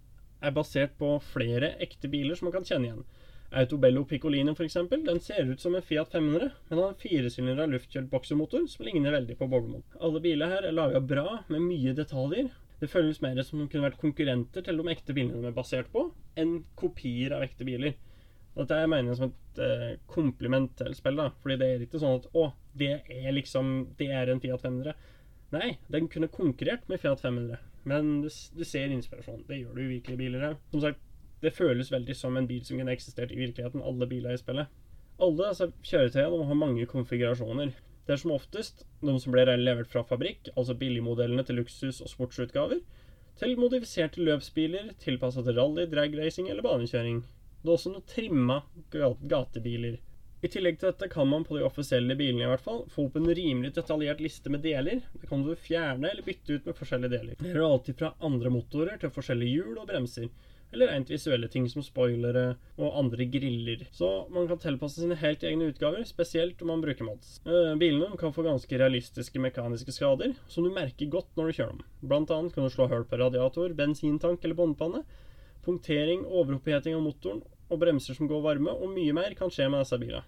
er 0.43 0.55
basert 0.55 0.97
på 0.99 1.17
flere 1.33 1.75
ekte 1.83 2.11
biler 2.13 2.39
som 2.39 2.49
man 2.49 2.57
kan 2.59 2.67
kjenne 2.69 2.91
igjen. 2.91 3.05
Autobello 3.53 4.05
Piccolino 4.09 4.55
f.eks. 4.57 4.79
Den 4.91 5.21
ser 5.21 5.51
ut 5.51 5.61
som 5.61 5.75
en 5.75 5.83
Fiat 5.85 6.13
500, 6.13 6.51
men 6.69 6.79
har 6.79 6.89
en 6.89 7.01
firesylindra 7.03 7.67
luftkjølt 7.69 8.09
boksermotor 8.11 8.65
som 8.71 8.87
ligner 8.87 9.13
veldig 9.13 9.37
på 9.37 9.49
boblemotor. 9.49 9.99
Alle 10.01 10.23
biler 10.25 10.49
her 10.55 10.65
er 10.69 10.77
laga 10.77 11.03
bra, 11.05 11.43
med 11.53 11.67
mye 11.67 11.93
detaljer. 11.97 12.49
Det 12.83 12.91
føles 12.91 13.21
mer 13.23 13.39
som 13.47 13.61
om 13.61 13.67
de 13.67 13.71
kunne 13.71 13.87
vært 13.87 14.01
konkurrenter 14.01 14.65
til 14.67 14.81
de 14.81 14.91
ekte 14.91 15.15
bilene 15.15 15.39
de 15.39 15.53
er 15.53 15.55
basert 15.55 15.91
på, 15.93 16.09
enn 16.35 16.65
kopier 16.79 17.37
av 17.37 17.45
ekte 17.47 17.67
biler. 17.69 17.95
Dette 18.57 18.77
er 18.77 18.91
mener 18.91 19.15
som 19.17 19.31
et 19.31 19.61
eh, 19.63 19.93
kompliment 20.11 20.67
til 20.77 20.97
spillet, 20.99 21.37
fordi 21.45 21.57
det 21.61 21.69
er 21.69 21.85
ikke 21.87 22.01
sånn 22.03 22.19
at 22.19 22.27
å, 22.37 22.49
det 22.77 22.91
er 23.07 23.31
liksom 23.37 23.71
Det 23.97 24.11
er 24.11 24.33
en 24.33 24.43
Fiat 24.43 24.65
500. 24.65 24.99
Nei, 25.55 25.77
den 25.95 26.11
kunne 26.11 26.33
konkurrert 26.33 26.91
med 26.91 27.01
Fiat 27.01 27.23
500. 27.23 27.63
Men 27.89 28.11
du, 28.25 28.29
du 28.29 28.65
ser 28.67 28.93
inspirasjon. 28.93 29.45
Det 29.47 29.63
gjør 29.63 29.79
du 29.79 29.85
i 29.85 29.91
virkelige 29.95 30.21
biler 30.21 30.47
her. 30.49 30.59
Som 30.75 30.83
sagt, 30.83 31.01
det 31.43 31.55
føles 31.55 31.91
veldig 31.93 32.17
som 32.19 32.37
en 32.37 32.51
bil 32.51 32.67
som 32.67 32.79
kunne 32.79 32.95
eksistert 32.95 33.33
i 33.35 33.41
virkeligheten, 33.41 33.83
alle 33.83 34.11
biler 34.11 34.35
i 34.35 34.43
spillet. 34.43 34.75
Alle 35.23 35.49
altså, 35.53 35.71
kjøretøyene 35.87 36.51
har 36.51 36.59
mange 36.59 36.87
konfigurasjoner. 36.91 37.73
Det 38.07 38.17
er 38.17 38.21
som 38.23 38.35
oftest 38.35 38.85
de 39.01 39.15
som 39.23 39.35
ble 39.35 39.45
levert 39.59 39.91
fra 39.91 40.03
fabrikk, 40.07 40.51
altså 40.57 40.75
billigmodellene 40.79 41.45
til 41.47 41.61
luksus- 41.61 42.03
og 42.03 42.11
sportsutgaver, 42.11 42.81
til 43.39 43.55
modifiserte 43.57 44.23
løpsbiler 44.23 44.93
tilpasset 45.03 45.47
til 45.47 45.59
rally, 45.59 45.87
dragracing 45.91 46.51
eller 46.51 46.67
banekjøring. 46.67 47.23
Det 47.63 47.71
er 47.71 47.77
også 47.77 47.93
noen 47.93 48.09
trimma 48.11 48.59
gatebiler. 48.91 50.01
I 50.43 50.49
tillegg 50.51 50.81
til 50.81 50.91
dette 50.91 51.07
kan 51.07 51.29
man 51.31 51.45
på 51.47 51.55
de 51.55 51.63
offisielle 51.63 52.17
bilene 52.19 52.43
i 52.43 52.51
hvert 52.51 52.65
fall 52.65 52.81
få 52.91 53.05
opp 53.07 53.19
en 53.21 53.29
rimelig 53.31 53.77
detaljert 53.77 54.23
liste 54.25 54.51
med 54.51 54.65
deler. 54.67 55.05
Det 55.15 55.29
kan 55.31 55.45
du 55.47 55.53
fjerne 55.55 56.11
eller 56.11 56.27
bytte 56.27 56.57
ut 56.57 56.67
med 56.67 56.75
forskjellige 56.75 57.13
deler. 57.13 57.37
Det 57.39 57.53
er 57.53 57.63
alltid 57.63 58.01
fra 58.01 58.11
andre 58.27 58.51
motorer 58.51 58.99
til 58.99 59.15
forskjellige 59.15 59.61
hjul 59.61 59.79
og 59.79 59.87
bremser. 59.93 60.27
Eller 60.73 60.89
rent 60.89 61.11
visuelle 61.13 61.49
ting 61.53 61.67
som 61.69 61.85
spoilere 61.85 62.55
og 62.79 62.97
andre 62.97 63.27
griller. 63.29 63.85
Så 63.93 64.09
man 64.33 64.47
kan 64.49 64.61
tilpasse 64.63 65.03
sine 65.03 65.19
helt 65.21 65.45
egne 65.45 65.69
utgaver, 65.69 66.05
spesielt 66.09 66.63
om 66.65 66.73
man 66.73 66.85
bruker 66.85 67.05
mods. 67.05 67.35
Uh, 67.45 67.75
bilene 67.81 68.17
kan 68.21 68.33
få 68.33 68.47
ganske 68.47 68.79
realistiske 68.81 69.43
mekaniske 69.43 69.93
skader, 69.93 70.33
som 70.49 70.65
du 70.65 70.73
merker 70.73 71.13
godt 71.13 71.29
når 71.37 71.51
du 71.51 71.59
kjører 71.59 71.75
dem. 71.77 71.85
Blant 72.01 72.33
annet 72.33 72.57
kan 72.57 72.65
du 72.65 72.73
slå 72.73 72.89
hull 72.89 73.05
på 73.09 73.21
radiator, 73.21 73.77
bensintank 73.77 74.45
eller 74.45 74.57
båndpanne. 74.57 75.05
Punktering, 75.63 76.25
overoppheting 76.25 76.97
av 76.97 77.05
motoren 77.05 77.45
og 77.73 77.81
bremser 77.81 78.17
som 78.17 78.29
går 78.29 78.41
varme, 78.45 78.73
og 78.73 78.93
mye 78.93 79.13
mer 79.17 79.37
kan 79.37 79.53
skje 79.53 79.69
med 79.73 79.85
disse 79.85 80.01
bilene. 80.01 80.25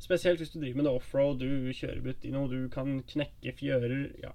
Spesielt 0.00 0.40
hvis 0.40 0.52
du 0.52 0.60
driver 0.60 0.82
med 0.82 0.86
det 0.88 0.96
offroad, 0.98 1.40
du 1.40 1.72
kjører 1.72 2.02
butt 2.04 2.24
i 2.28 2.32
noe, 2.32 2.48
du 2.52 2.68
kan 2.72 2.98
knekke 3.08 3.54
fjører 3.56 3.94
ja. 4.20 4.34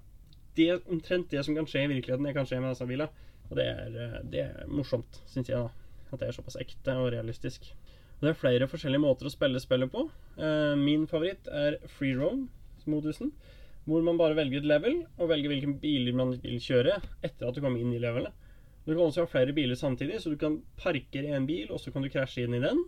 Det 0.56 0.66
er 0.68 0.80
omtrent 0.92 1.30
det 1.32 1.44
som 1.46 1.54
kan 1.56 1.68
skje 1.70 1.86
i 1.86 1.92
virkeligheten, 1.94 2.26
det 2.26 2.34
kan 2.36 2.48
skje 2.48 2.58
med 2.60 2.74
disse 2.74 2.88
bilene. 2.88 3.28
Og 3.52 3.58
det 3.60 3.68
er, 3.68 3.96
eh, 4.00 4.18
det 4.32 4.44
er 4.48 4.68
morsomt, 4.72 5.20
syns 5.28 5.52
jeg, 5.52 5.60
da. 5.60 5.70
At 6.12 6.20
det 6.20 6.28
er 6.28 6.36
såpass 6.36 6.58
ekte 6.60 6.96
og 6.96 7.10
realistisk. 7.12 7.68
Og 8.16 8.26
det 8.26 8.32
er 8.32 8.38
flere 8.40 8.68
forskjellige 8.70 9.02
måter 9.02 9.28
å 9.28 9.32
spille 9.32 9.60
spillet 9.60 9.92
på. 9.92 10.06
Eh, 10.38 10.74
min 10.80 11.04
favoritt 11.10 11.48
er 11.52 11.76
free 11.90 12.16
roam-modusen. 12.16 13.32
Hvor 13.84 14.04
man 14.06 14.16
bare 14.16 14.38
velger 14.38 14.62
et 14.62 14.68
level, 14.70 15.00
og 15.18 15.28
velger 15.32 15.50
hvilke 15.50 15.74
biler 15.82 16.14
man 16.16 16.36
vil 16.40 16.60
kjøre 16.62 17.00
etter 17.26 17.48
at 17.48 17.56
du 17.56 17.60
kommer 17.60 17.82
inn 17.82 17.92
i 17.92 18.00
levelet. 18.02 18.32
Du 18.86 18.92
kan 18.94 19.04
også 19.04 19.24
ha 19.24 19.30
flere 19.30 19.54
biler 19.54 19.78
samtidig, 19.78 20.20
så 20.22 20.30
du 20.30 20.38
kan 20.38 20.60
parkere 20.78 21.34
en 21.36 21.46
bil, 21.46 21.68
og 21.70 21.80
så 21.82 21.92
kan 21.94 22.02
du 22.02 22.10
krasje 22.10 22.46
inn 22.46 22.56
i 22.56 22.62
den. 22.62 22.80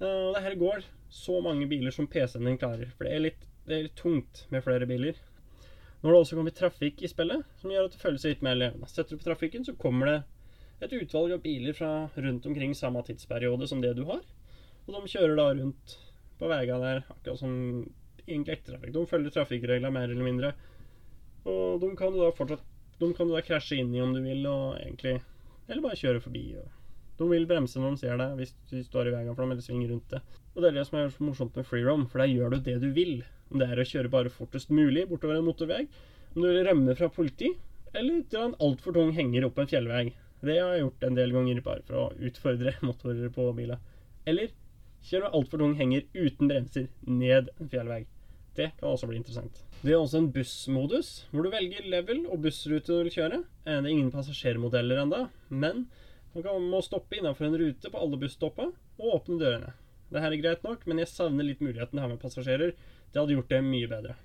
Uh, 0.00 0.30
og 0.30 0.34
det 0.36 0.42
her 0.44 0.56
går 0.60 0.84
så 1.12 1.40
mange 1.44 1.68
biler 1.68 1.92
som 1.92 2.08
PC-en 2.08 2.48
din 2.48 2.58
klarer. 2.60 2.92
For 2.96 3.04
det 3.04 3.14
er, 3.14 3.24
litt, 3.28 3.46
det 3.68 3.76
er, 3.76 3.86
litt, 3.88 3.96
tungt 4.00 4.44
med 4.52 4.64
flere 4.64 4.88
biler. 4.88 5.20
Nå 6.00 6.08
har 6.08 6.14
det 6.14 6.20
også 6.24 6.36
kommet 6.38 6.56
trafikk 6.56 7.02
i 7.04 7.10
spillet, 7.12 7.44
som 7.60 7.72
gjør 7.72 7.88
at 7.88 7.94
det 7.94 8.00
føles 8.00 8.24
litt 8.24 8.44
mer 8.44 8.56
levende. 8.56 8.88
Setter 8.88 9.12
du 9.12 9.20
på 9.20 9.26
trafikken, 9.28 9.66
så 9.66 9.76
kommer 9.76 10.08
det 10.08 10.18
et 10.86 10.94
utvalg 10.96 11.34
av 11.36 11.42
biler 11.44 11.76
fra 11.76 11.90
rundt 12.16 12.46
omkring 12.48 12.72
samme 12.76 13.02
tidsperiode 13.04 13.68
som 13.68 13.82
det 13.84 13.92
du 13.98 14.06
har. 14.08 14.22
Og 14.86 14.94
de 14.96 15.12
kjører 15.12 15.36
da 15.36 15.48
rundt 15.58 15.96
på 16.40 16.48
veiene 16.48 16.80
der, 16.80 17.02
akkurat 17.12 17.42
som 17.42 17.52
egentlig 18.24 18.56
ekte 18.56 18.72
trafikk. 18.72 18.94
De 18.96 19.06
følger 19.12 19.34
trafikkreglene 19.34 19.92
mer 19.92 20.08
eller 20.08 20.24
mindre. 20.24 20.54
Og 21.44 21.80
de 21.84 21.92
kan 22.00 22.16
du 22.16 22.22
da 22.22 22.32
fortsatt 22.36 22.64
de 23.00 23.08
kan 23.16 23.28
du 23.28 23.32
da 23.32 23.40
krasje 23.40 23.78
inn 23.80 23.94
i 23.96 24.00
om 24.04 24.10
du 24.12 24.20
vil, 24.20 24.42
og 24.44 24.76
egentlig 24.76 25.20
eller 25.70 25.84
bare 25.84 25.96
kjøre 26.00 26.20
forbi. 26.20 26.42
Og 26.60 26.79
de 27.20 27.28
vil 27.28 27.46
bremse 27.48 27.80
når 27.80 27.94
de 27.94 28.00
ser 28.00 28.20
deg, 28.20 28.36
hvis 28.38 28.54
du 28.70 28.78
står 28.86 29.10
i 29.10 29.14
veien 29.14 29.34
for 29.34 29.44
dem, 29.44 29.50
eller 29.52 29.64
svinger 29.64 29.90
rundt 29.92 30.14
det. 30.14 30.20
Og 30.54 30.62
det 30.62 30.70
er 30.70 30.78
det 30.78 30.86
som 30.88 30.98
er 30.98 31.10
så 31.12 31.26
morsomt 31.26 31.58
med 31.58 31.66
freerom, 31.68 32.06
for 32.08 32.22
der 32.22 32.32
gjør 32.32 32.54
du 32.54 32.62
det 32.64 32.78
du 32.80 32.88
vil. 32.96 33.20
Om 33.50 33.60
det 33.60 33.68
er 33.68 33.82
å 33.82 33.86
kjøre 33.90 34.12
bare 34.12 34.32
fortest 34.32 34.72
mulig 34.72 35.04
bortover 35.10 35.36
en 35.36 35.46
motorvei, 35.46 35.82
om 36.32 36.40
du 36.40 36.48
vil 36.48 36.64
rømme 36.64 36.94
fra 36.96 37.10
politi, 37.12 37.50
eller 37.92 38.22
dra 38.30 38.46
en 38.46 38.56
altfor 38.62 38.96
tung 38.96 39.12
henger 39.16 39.48
opp 39.48 39.58
en 39.60 39.68
fjellvei. 39.70 40.04
Det 40.40 40.56
har 40.56 40.72
jeg 40.72 40.84
gjort 40.86 41.04
en 41.04 41.18
del 41.18 41.34
ganger 41.36 41.62
bare 41.66 41.84
for 41.84 42.00
å 42.00 42.06
utfordre 42.30 42.76
motorer 42.88 43.34
på 43.34 43.50
bila. 43.58 43.76
Eller 44.30 44.54
kjøre 45.10 45.32
altfor 45.36 45.60
tung 45.60 45.74
henger 45.76 46.06
uten 46.14 46.48
bremser 46.48 46.88
ned 47.04 47.50
en 47.58 47.72
fjellvei. 47.72 48.04
Det 48.56 48.72
kan 48.78 48.90
også 48.90 49.08
bli 49.10 49.20
interessant. 49.20 49.60
Det 49.80 49.92
er 49.92 50.00
også 50.00 50.20
en 50.20 50.30
bussmodus, 50.34 51.10
hvor 51.30 51.46
du 51.46 51.52
velger 51.52 51.86
level 51.88 52.24
og 52.28 52.42
bussrute 52.44 52.88
du 52.88 53.04
vil 53.04 53.14
kjøre. 53.14 53.42
Eh, 53.64 53.76
det 53.78 53.86
er 53.86 53.92
ingen 53.92 54.12
passasjermodeller 54.12 55.04
ennå, 55.04 55.26
men 55.52 55.86
man 56.34 56.66
må 56.70 56.80
stoppe 56.86 57.18
innenfor 57.18 57.48
en 57.48 57.58
rute 57.58 57.90
på 57.90 58.00
alle 58.00 58.18
busstoppa 58.20 58.68
og 58.70 59.14
åpne 59.16 59.38
dørene. 59.40 59.72
Det 60.10 60.22
her 60.22 60.34
er 60.34 60.42
greit 60.42 60.66
nok, 60.66 60.84
men 60.90 61.02
jeg 61.02 61.10
savner 61.10 61.46
litt 61.46 61.62
muligheten 61.62 61.98
her 62.02 62.10
med 62.10 62.20
passasjerer. 62.22 62.74
Det 63.10 63.18
hadde 63.20 63.36
gjort 63.36 63.50
det 63.50 63.62
mye 63.66 63.90
bedre. 63.90 64.16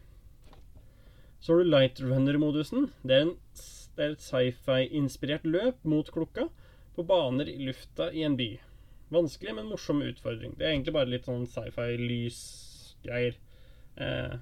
Så 1.40 1.54
har 1.54 1.62
du 1.62 1.70
Light 1.70 2.02
Runner-modusen. 2.02 2.90
Det 3.06 3.20
det 3.96 4.04
er 4.04 4.14
et 4.16 4.24
sci-fi-inspirert 4.24 5.46
løp 5.48 5.84
mot 5.88 6.10
klokka 6.12 6.50
på 6.98 7.04
baner 7.08 7.48
i 7.48 7.70
lufta 7.70 8.10
i 8.12 8.26
en 8.28 8.36
by. 8.36 8.50
Vanskelig, 9.14 9.54
men 9.56 9.70
morsom 9.72 10.02
utfordring. 10.04 10.56
Det 10.58 10.66
er 10.66 10.74
egentlig 10.74 10.96
bare 10.98 11.12
litt 11.14 11.30
sånn 11.30 11.46
sci-fi-lysgreier. 11.48 13.38
Eh, 13.96 14.36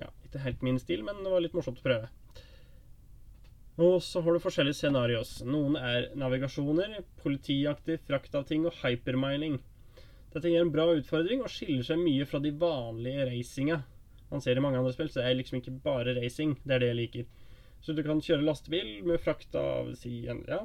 ja, 0.00 0.08
ikke 0.26 0.42
helt 0.42 0.64
min 0.66 0.80
stil, 0.82 1.04
men 1.06 1.22
det 1.22 1.30
var 1.30 1.44
litt 1.44 1.54
morsomt 1.54 1.78
å 1.78 1.86
prøve. 1.86 2.10
Og 3.80 4.02
så 4.04 4.20
har 4.20 4.34
du 4.34 4.42
forskjellige 4.42 4.76
scenarioer. 4.82 5.28
Noen 5.48 5.78
er 5.80 6.10
navigasjoner, 6.18 6.98
politiaktig 7.22 8.02
frakt 8.04 8.34
av 8.36 8.44
ting 8.48 8.66
og 8.68 8.76
hypermiling. 8.82 9.56
Dette 10.32 10.48
gir 10.48 10.60
en 10.60 10.72
bra 10.72 10.90
utfordring 10.92 11.40
og 11.44 11.52
skiller 11.52 11.86
seg 11.86 12.00
mye 12.00 12.26
fra 12.28 12.40
de 12.44 12.52
vanlige 12.56 13.24
racinga. 13.30 13.80
Man 14.32 14.44
ser 14.44 14.56
i 14.56 14.64
mange 14.64 14.80
andre 14.80 14.92
spill, 14.92 15.08
så 15.12 15.20
det 15.20 15.28
er 15.28 15.38
liksom 15.40 15.58
ikke 15.60 15.74
bare 15.84 16.14
racing. 16.16 16.54
Det 16.64 16.76
er 16.76 16.84
det 16.84 16.92
jeg 16.92 17.00
liker. 17.00 17.26
Så 17.82 17.96
du 17.96 18.04
kan 18.04 18.20
kjøre 18.22 18.44
lastebil 18.46 18.92
med 19.08 19.20
frakt 19.20 19.56
av 19.58 19.90
si, 19.98 20.22
en 20.30 20.44
ja, 20.48 20.62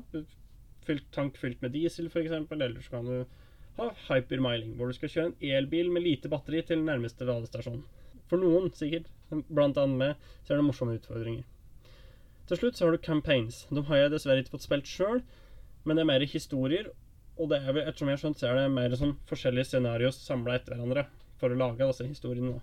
fylt, 0.88 1.08
tank 1.16 1.40
fylt 1.40 1.64
med 1.64 1.74
diesel, 1.76 2.12
f.eks. 2.12 2.36
Eller 2.52 2.80
så 2.84 2.94
kan 2.94 3.08
du 3.08 3.18
ha 3.80 3.90
hypermiling, 4.08 4.76
hvor 4.78 4.92
du 4.92 4.96
skal 4.98 5.12
kjøre 5.14 5.32
en 5.32 5.52
elbil 5.58 5.92
med 5.94 6.06
lite 6.06 6.32
batteri 6.32 6.64
til 6.68 6.84
nærmeste 6.84 7.28
ladestasjon. 7.28 7.84
For 8.28 8.40
noen, 8.40 8.72
sikkert, 8.76 9.08
blant 9.48 9.80
annet 9.80 10.00
med, 10.00 10.32
så 10.44 10.54
er 10.54 10.62
det 10.62 10.68
morsomme 10.68 10.98
utfordringer. 11.00 11.46
Til 12.48 12.62
slutt 12.62 12.80
så 12.80 12.88
har 12.88 12.96
du 12.96 13.04
campaigns. 13.04 13.66
De 13.70 13.84
har 13.90 14.04
jeg 14.04 14.14
dessverre 14.14 14.44
ikke 14.44 14.56
fått 14.56 14.68
spilt 14.68 14.88
sjøl, 14.88 15.22
men 15.84 15.98
det 15.98 16.04
er 16.04 16.12
mer 16.12 16.24
historier. 16.32 16.92
Og 17.38 17.52
det 17.52 17.60
er 17.60 17.74
vel, 17.76 17.84
ettersom 17.84 18.10
jeg 18.10 18.18
har 18.18 18.24
skjønt, 18.24 18.40
så 18.40 18.50
er 18.50 18.60
det 18.60 18.70
mer 18.74 18.96
sånn 18.98 19.18
forskjellige 19.30 19.72
scenarioer 19.72 20.16
samla 20.16 20.56
etter 20.58 20.74
hverandre 20.74 21.06
for 21.38 21.54
å 21.54 21.60
lage 21.60 21.84
disse 21.84 22.08
historiene. 22.08 22.62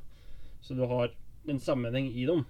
Så 0.65 0.75
du 0.79 0.87
har 0.91 1.13
en 1.51 1.61
sammenheng 1.61 2.09
i 2.11 2.25
dem 2.27 2.47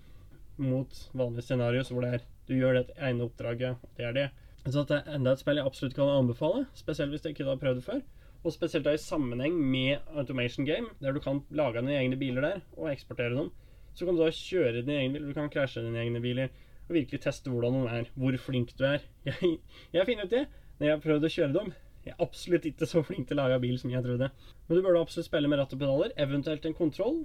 mot 0.62 1.00
vanlige 1.12 1.48
scenarioer 1.48 1.90
hvor 1.90 2.06
det 2.06 2.12
er 2.14 2.24
du 2.48 2.52
gjør 2.58 2.76
det 2.76 2.96
ene 3.00 3.24
oppdraget, 3.24 3.80
og 3.80 3.98
det 3.98 4.04
er 4.04 4.16
det. 4.16 4.24
Så 4.64 4.84
det 4.88 4.98
er 4.98 5.16
enda 5.16 5.32
et 5.32 5.40
spill 5.40 5.58
jeg 5.60 5.68
absolutt 5.68 5.96
kan 5.96 6.10
anbefale, 6.12 6.66
spesielt 6.76 7.12
hvis 7.12 7.24
du 7.24 7.30
ikke 7.30 7.46
har 7.48 7.60
prøvd 7.60 7.80
det 7.80 7.86
før. 7.86 8.02
Og 8.44 8.52
spesielt 8.52 8.84
da 8.84 8.92
i 8.92 9.00
sammenheng 9.00 9.56
med 9.56 10.04
Automation 10.12 10.68
Game, 10.68 10.92
der 11.00 11.16
du 11.16 11.20
kan 11.24 11.40
lage 11.50 11.80
dine 11.80 11.96
egne 11.96 12.18
biler 12.20 12.44
der 12.44 12.60
og 12.76 12.90
eksportere 12.92 13.32
dem. 13.32 13.50
Så 13.96 14.04
kan 14.04 14.16
du 14.16 14.22
da 14.24 14.28
kjøre 14.28 14.82
dine 14.82 14.98
egne 15.00 15.16
biler, 15.16 15.30
du 15.32 15.38
kan 15.38 15.52
krasje 15.52 15.84
dine 15.84 16.02
egne 16.02 16.20
biler 16.20 16.52
og 16.88 16.96
virkelig 16.96 17.22
teste 17.24 17.50
hvordan 17.50 17.78
de 17.78 17.94
er, 17.98 18.10
hvor 18.14 18.36
flink 18.40 18.74
du 18.78 18.84
er. 18.88 19.04
Jeg, 19.28 19.56
jeg 19.94 20.06
finner 20.06 20.28
ut 20.28 20.34
det 20.34 20.44
når 20.78 20.86
jeg 20.86 20.94
har 20.96 21.02
prøvd 21.04 21.24
å 21.24 21.30
kjøre 21.30 21.54
dem. 21.54 21.68
Jeg 22.04 22.12
er 22.12 22.24
absolutt 22.24 22.66
ikke 22.68 22.86
så 22.90 23.00
flink 23.06 23.28
til 23.28 23.38
å 23.38 23.44
lage 23.44 23.60
bil 23.62 23.78
som 23.80 23.92
jeg 23.92 24.02
trodde. 24.04 24.26
Men 24.66 24.76
du 24.76 24.82
bør 24.82 24.96
da 24.96 25.04
absolutt 25.04 25.28
spille 25.28 25.48
med 25.48 25.60
ratt 25.60 25.72
og 25.72 25.80
pedaler, 25.80 26.10
eventuelt 26.20 26.66
en 26.68 26.76
kontroll. 26.76 27.22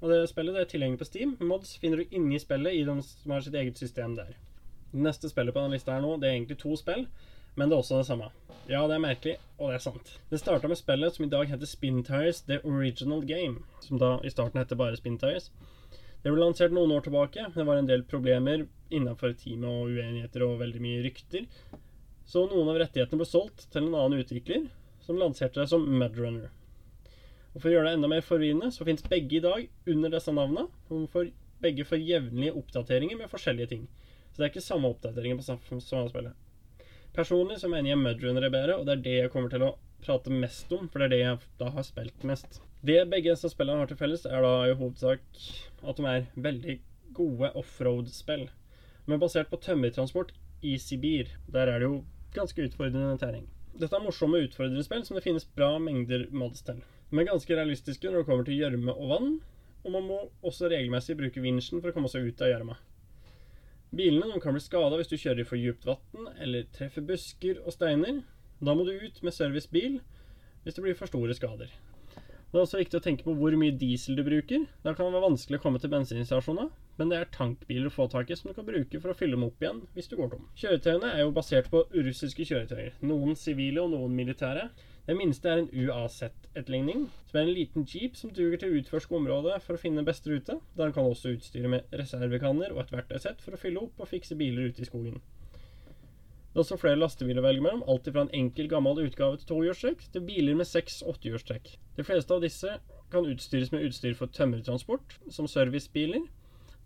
Og 0.00 0.12
det 0.12 0.20
spillet 0.30 0.54
det 0.54 0.62
er 0.62 0.68
tilgjengelig 0.70 1.00
på 1.00 1.08
Steam. 1.08 1.32
Mods 1.40 1.72
finner 1.80 2.02
du 2.02 2.14
inni 2.14 2.38
spillet 2.40 2.76
i 2.76 2.84
de 2.86 2.94
som 3.08 3.34
har 3.34 3.42
sitt 3.44 3.56
eget 3.58 3.80
system 3.80 4.14
der. 4.20 4.36
Det 4.92 5.02
neste 5.06 5.32
spillet 5.32 5.56
på 5.56 5.64
denne 5.64 5.74
lista 5.74 5.96
her 5.96 6.04
nå, 6.04 6.14
det 6.20 6.28
er 6.28 6.36
egentlig 6.36 6.60
to 6.60 6.76
spill, 6.78 7.04
men 7.56 7.68
det 7.70 7.76
er 7.76 7.82
også 7.82 8.00
det 8.00 8.06
samme. 8.08 8.30
Ja, 8.70 8.84
det 8.86 8.96
er 8.96 9.02
merkelig, 9.02 9.34
og 9.58 9.70
det 9.70 9.80
er 9.80 9.84
sant. 9.84 10.14
Det 10.30 10.38
starta 10.38 10.70
med 10.70 10.78
spillet 10.78 11.16
som 11.16 11.26
i 11.26 11.32
dag 11.32 11.50
heter 11.50 11.66
Spin 11.66 12.04
Tires 12.06 12.44
The 12.46 12.60
Original 12.66 13.24
Game, 13.26 13.64
som 13.82 13.98
da 13.98 14.16
i 14.22 14.30
starten 14.30 14.60
heter 14.60 14.78
bare 14.78 14.98
Spin 14.98 15.18
Tires. 15.18 15.50
Det 16.20 16.28
ble 16.28 16.42
lansert 16.42 16.74
noen 16.76 16.92
år 16.92 17.06
tilbake. 17.06 17.46
Det 17.54 17.64
var 17.64 17.80
en 17.80 17.88
del 17.88 18.02
problemer 18.04 18.66
innenfor 18.92 19.32
teamet 19.40 19.70
og 19.70 19.94
uenigheter 19.94 20.44
og 20.44 20.58
veldig 20.60 20.82
mye 20.84 21.04
rykter. 21.06 21.46
Så 22.28 22.44
noen 22.50 22.68
av 22.68 22.80
rettighetene 22.82 23.22
ble 23.22 23.28
solgt 23.28 23.64
til 23.72 23.86
en 23.86 23.96
annen 23.96 24.20
utvikler, 24.20 24.66
som 25.00 25.18
lanserte 25.18 25.62
det 25.62 25.70
som 25.72 25.86
Mudrunner. 25.88 26.50
Og 27.54 27.62
For 27.62 27.70
å 27.70 27.72
gjøre 27.72 27.88
det 27.88 27.96
enda 27.98 28.10
mer 28.12 28.22
forvirrende, 28.22 28.68
så 28.70 28.86
fins 28.86 29.02
begge 29.02 29.40
i 29.40 29.42
dag 29.42 29.64
under 29.90 30.12
disse 30.12 30.34
navnene. 30.36 30.68
Og 30.92 31.08
for 31.10 31.32
begge 31.64 31.88
får 31.88 32.04
jevnlige 32.04 32.54
oppdateringer 32.60 33.18
med 33.18 33.32
forskjellige 33.32 33.72
ting. 33.72 33.88
Så 34.30 34.38
det 34.38 34.46
er 34.46 34.52
ikke 34.52 34.68
samme 34.68 34.92
oppdateringer 34.92 35.40
på 35.40 35.48
samme. 35.48 36.34
Personlig 37.16 37.58
så 37.58 37.68
mener 37.72 37.90
jeg 37.90 38.04
Mudrunner 38.04 38.46
er 38.46 38.54
bedre, 38.54 38.76
og 38.78 38.86
det 38.86 38.98
er 38.98 39.06
det 39.08 39.16
jeg 39.24 39.32
kommer 39.32 39.50
til 39.50 39.66
å 39.66 39.76
prate 40.04 40.30
mest 40.30 40.70
om, 40.76 40.86
for 40.88 41.02
det 41.02 41.08
er 41.08 41.16
det 41.16 41.22
jeg 41.24 41.54
da 41.58 41.72
har 41.74 41.86
spilt 41.88 42.28
mest. 42.28 42.60
Det 42.80 43.02
begge 43.12 43.34
disse 43.34 43.50
spillene 43.52 43.82
har 43.82 43.90
til 43.90 43.98
felles, 44.00 44.22
er 44.24 44.40
da 44.40 44.52
i 44.64 44.76
hovedsak 44.76 45.20
at 45.84 45.98
de 45.98 46.06
er 46.08 46.28
veldig 46.40 46.78
gode 47.12 47.50
offroad-spill. 47.60 48.46
Er 49.10 49.20
basert 49.20 49.50
på 49.50 49.58
tømmertransport 49.60 50.32
i 50.64 50.78
Sibir. 50.80 51.28
Der 51.52 51.68
er 51.68 51.82
det 51.82 51.90
jo 51.90 51.98
ganske 52.32 52.64
utfordrende 52.64 53.18
terreng. 53.20 53.44
Dette 53.76 53.96
er 53.96 54.04
morsomme 54.04 54.40
utfordrende 54.46 54.84
spill 54.86 55.04
som 55.04 55.18
det 55.18 55.24
finnes 55.26 55.44
bra 55.44 55.74
mengder 55.82 56.24
mods 56.32 56.64
til. 56.64 56.80
De 57.10 57.20
er 57.20 57.28
ganske 57.28 57.56
realistiske 57.58 58.08
når 58.08 58.22
det 58.22 58.28
kommer 58.30 58.48
til 58.48 58.56
gjørme 58.62 58.94
og 58.94 59.12
vann, 59.12 59.36
og 59.84 59.92
man 59.96 60.08
må 60.08 60.18
også 60.46 60.70
regelmessig 60.72 61.18
bruke 61.20 61.44
vinsjen 61.44 61.82
for 61.82 61.90
å 61.90 61.96
komme 61.96 62.08
seg 62.12 62.30
ut 62.30 62.40
av 62.40 62.52
gjørma. 62.52 62.78
Bilene 63.92 64.40
kan 64.40 64.56
bli 64.56 64.64
skada 64.64 64.96
hvis 64.96 65.10
du 65.10 65.18
kjører 65.18 65.42
i 65.42 65.48
for 65.48 65.60
djupt 65.60 65.84
vann 65.88 66.32
eller 66.38 66.68
treffer 66.72 67.04
busker 67.04 67.60
og 67.64 67.74
steiner. 67.76 68.22
Da 68.60 68.72
må 68.76 68.88
du 68.88 68.94
ut 68.94 69.22
med 69.26 69.36
servicebil 69.36 70.00
hvis 70.64 70.76
det 70.76 70.84
blir 70.84 70.96
for 70.96 71.10
store 71.10 71.36
skader. 71.36 71.72
Det 72.50 72.58
er 72.58 72.64
også 72.64 72.80
viktig 72.80 72.98
å 72.98 73.02
tenke 73.04 73.22
på 73.22 73.32
hvor 73.38 73.54
mye 73.54 73.74
diesel 73.78 74.16
du 74.18 74.24
bruker. 74.26 74.64
Da 74.82 74.90
kan 74.90 75.06
det 75.06 75.14
være 75.14 75.28
vanskelig 75.28 75.60
å 75.60 75.62
komme 75.62 75.78
til 75.78 75.92
bensinstasjoner, 75.92 76.66
men 76.98 77.12
det 77.12 77.20
er 77.20 77.28
tankbiler 77.30 77.86
å 77.86 77.92
få 77.94 78.08
tak 78.10 78.32
i 78.32 78.38
som 78.38 78.50
du 78.50 78.56
kan 78.56 78.66
bruke 78.66 78.98
for 78.98 79.12
å 79.12 79.14
fylle 79.14 79.38
dem 79.38 79.44
opp 79.46 79.62
igjen 79.62 79.78
hvis 79.94 80.10
du 80.10 80.16
går 80.18 80.32
tom. 80.32 80.48
Kjøretøyene 80.58 81.12
er 81.14 81.22
jo 81.22 81.30
basert 81.36 81.70
på 81.70 81.84
russiske 81.94 82.48
kjøretøyer. 82.48 82.96
Noen 83.06 83.38
sivile 83.38 83.84
og 83.84 83.94
noen 83.94 84.18
militære. 84.18 84.66
Det 85.06 85.14
minste 85.16 85.46
er 85.52 85.62
en 85.62 85.70
UAZ-etterligning, 85.70 87.06
som 87.30 87.38
er 87.38 87.46
en 87.46 87.54
liten 87.54 87.86
jeep 87.86 88.18
som 88.18 88.34
duger 88.34 88.58
til 88.58 88.74
å 88.74 88.82
utforske 88.82 89.14
området 89.16 89.60
for 89.62 89.78
å 89.78 89.82
finne 89.84 90.04
beste 90.06 90.34
rute. 90.34 90.58
Den 90.78 90.96
kan 90.96 91.06
også 91.06 91.36
utstyre 91.36 91.70
med 91.70 92.00
reservekanner 92.02 92.74
og 92.74 92.82
et 92.82 92.96
verktøysett 92.98 93.46
for 93.46 93.54
å 93.54 93.62
fylle 93.62 93.86
opp 93.86 94.02
og 94.02 94.10
fikse 94.10 94.34
biler 94.38 94.74
ute 94.74 94.82
i 94.82 94.90
skogen. 94.90 95.22
Det 96.50 96.58
er 96.58 96.64
også 96.64 96.80
flere 96.82 96.98
lastebiler 96.98 97.38
å 97.38 97.46
velge 97.46 97.62
mellom, 97.62 97.84
alt 97.86 98.08
fra 98.10 98.24
en 98.24 98.32
enkel, 98.34 98.66
gammel 98.72 98.98
utgave 99.04 99.38
til 99.38 99.46
tohjulstrekk, 99.52 100.00
til 100.10 100.24
biler 100.26 100.56
med 100.58 100.66
seks 100.66 100.96
åttehjulstrekk. 101.06 101.68
De 101.94 102.06
fleste 102.06 102.34
av 102.34 102.42
disse 102.42 102.72
kan 103.12 103.28
utstyres 103.30 103.70
med 103.70 103.84
utstyr 103.86 104.16
for 104.18 104.32
tømmertransport, 104.34 105.14
som 105.30 105.46
servicebiler, 105.50 106.24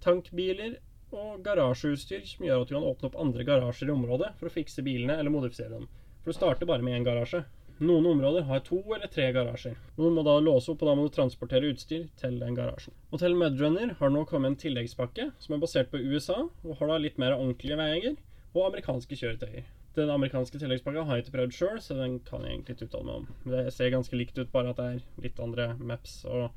tankbiler 0.04 0.76
og 1.16 1.40
garasjeutstyr 1.46 2.26
som 2.28 2.44
gjør 2.44 2.64
at 2.64 2.68
du 2.68 2.74
kan 2.76 2.88
åpne 2.90 3.08
opp 3.08 3.16
andre 3.24 3.46
garasjer 3.48 3.88
i 3.88 3.94
området 3.94 4.34
for 4.36 4.50
å 4.50 4.52
fikse 4.52 4.84
bilene 4.84 5.16
eller 5.16 5.32
modifisere 5.32 5.72
dem. 5.72 5.88
For 6.20 6.32
du 6.32 6.36
starter 6.36 6.68
bare 6.68 6.84
med 6.84 6.98
én 6.98 7.06
garasje. 7.06 7.44
Noen 7.84 8.06
områder 8.06 8.44
har 8.46 8.60
to 8.68 8.82
eller 8.94 9.08
tre 9.10 9.30
garasjer. 9.34 9.80
Noen 9.96 10.14
må 10.14 10.22
da 10.28 10.36
låse 10.44 10.70
opp, 10.70 10.84
og 10.84 10.90
da 10.90 10.98
må 10.98 11.08
du 11.08 11.14
transportere 11.16 11.72
utstyr 11.72 12.04
til 12.20 12.36
den 12.42 12.54
garasjen. 12.54 12.94
Hotell 13.10 13.34
Mudrunner 13.40 13.96
har 13.98 14.12
nå 14.12 14.22
kommet 14.28 14.52
en 14.52 14.60
tilleggspakke 14.60 15.30
som 15.42 15.56
er 15.56 15.64
basert 15.64 15.90
på 15.90 16.04
USA, 16.04 16.44
og 16.44 16.78
har 16.78 16.92
da 16.92 17.00
litt 17.00 17.18
mer 17.18 17.34
ordentlige 17.38 17.80
veier 17.80 18.14
og 18.54 18.68
amerikanske 18.68 19.18
kjøretøyer. 19.18 19.66
Den 19.94 20.10
amerikanske 20.10 20.58
tilleggspakka 20.58 21.04
har 21.06 21.18
jeg 21.18 21.24
ikke 21.24 21.36
prøvd 21.36 21.54
sjøl, 21.54 21.80
så 21.82 21.96
den 21.98 22.16
kan 22.26 22.42
jeg 22.42 22.54
egentlig 22.54 22.76
ikke 22.76 22.88
uttale 22.88 23.06
meg 23.08 23.18
om. 23.20 23.26
Det 23.50 23.64
ser 23.74 23.92
ganske 23.94 24.18
likt 24.18 24.38
ut, 24.38 24.50
bare 24.54 24.72
at 24.72 24.80
det 24.80 24.86
er 24.90 25.26
litt 25.26 25.42
andre 25.42 25.68
maps 25.78 26.16
og 26.26 26.48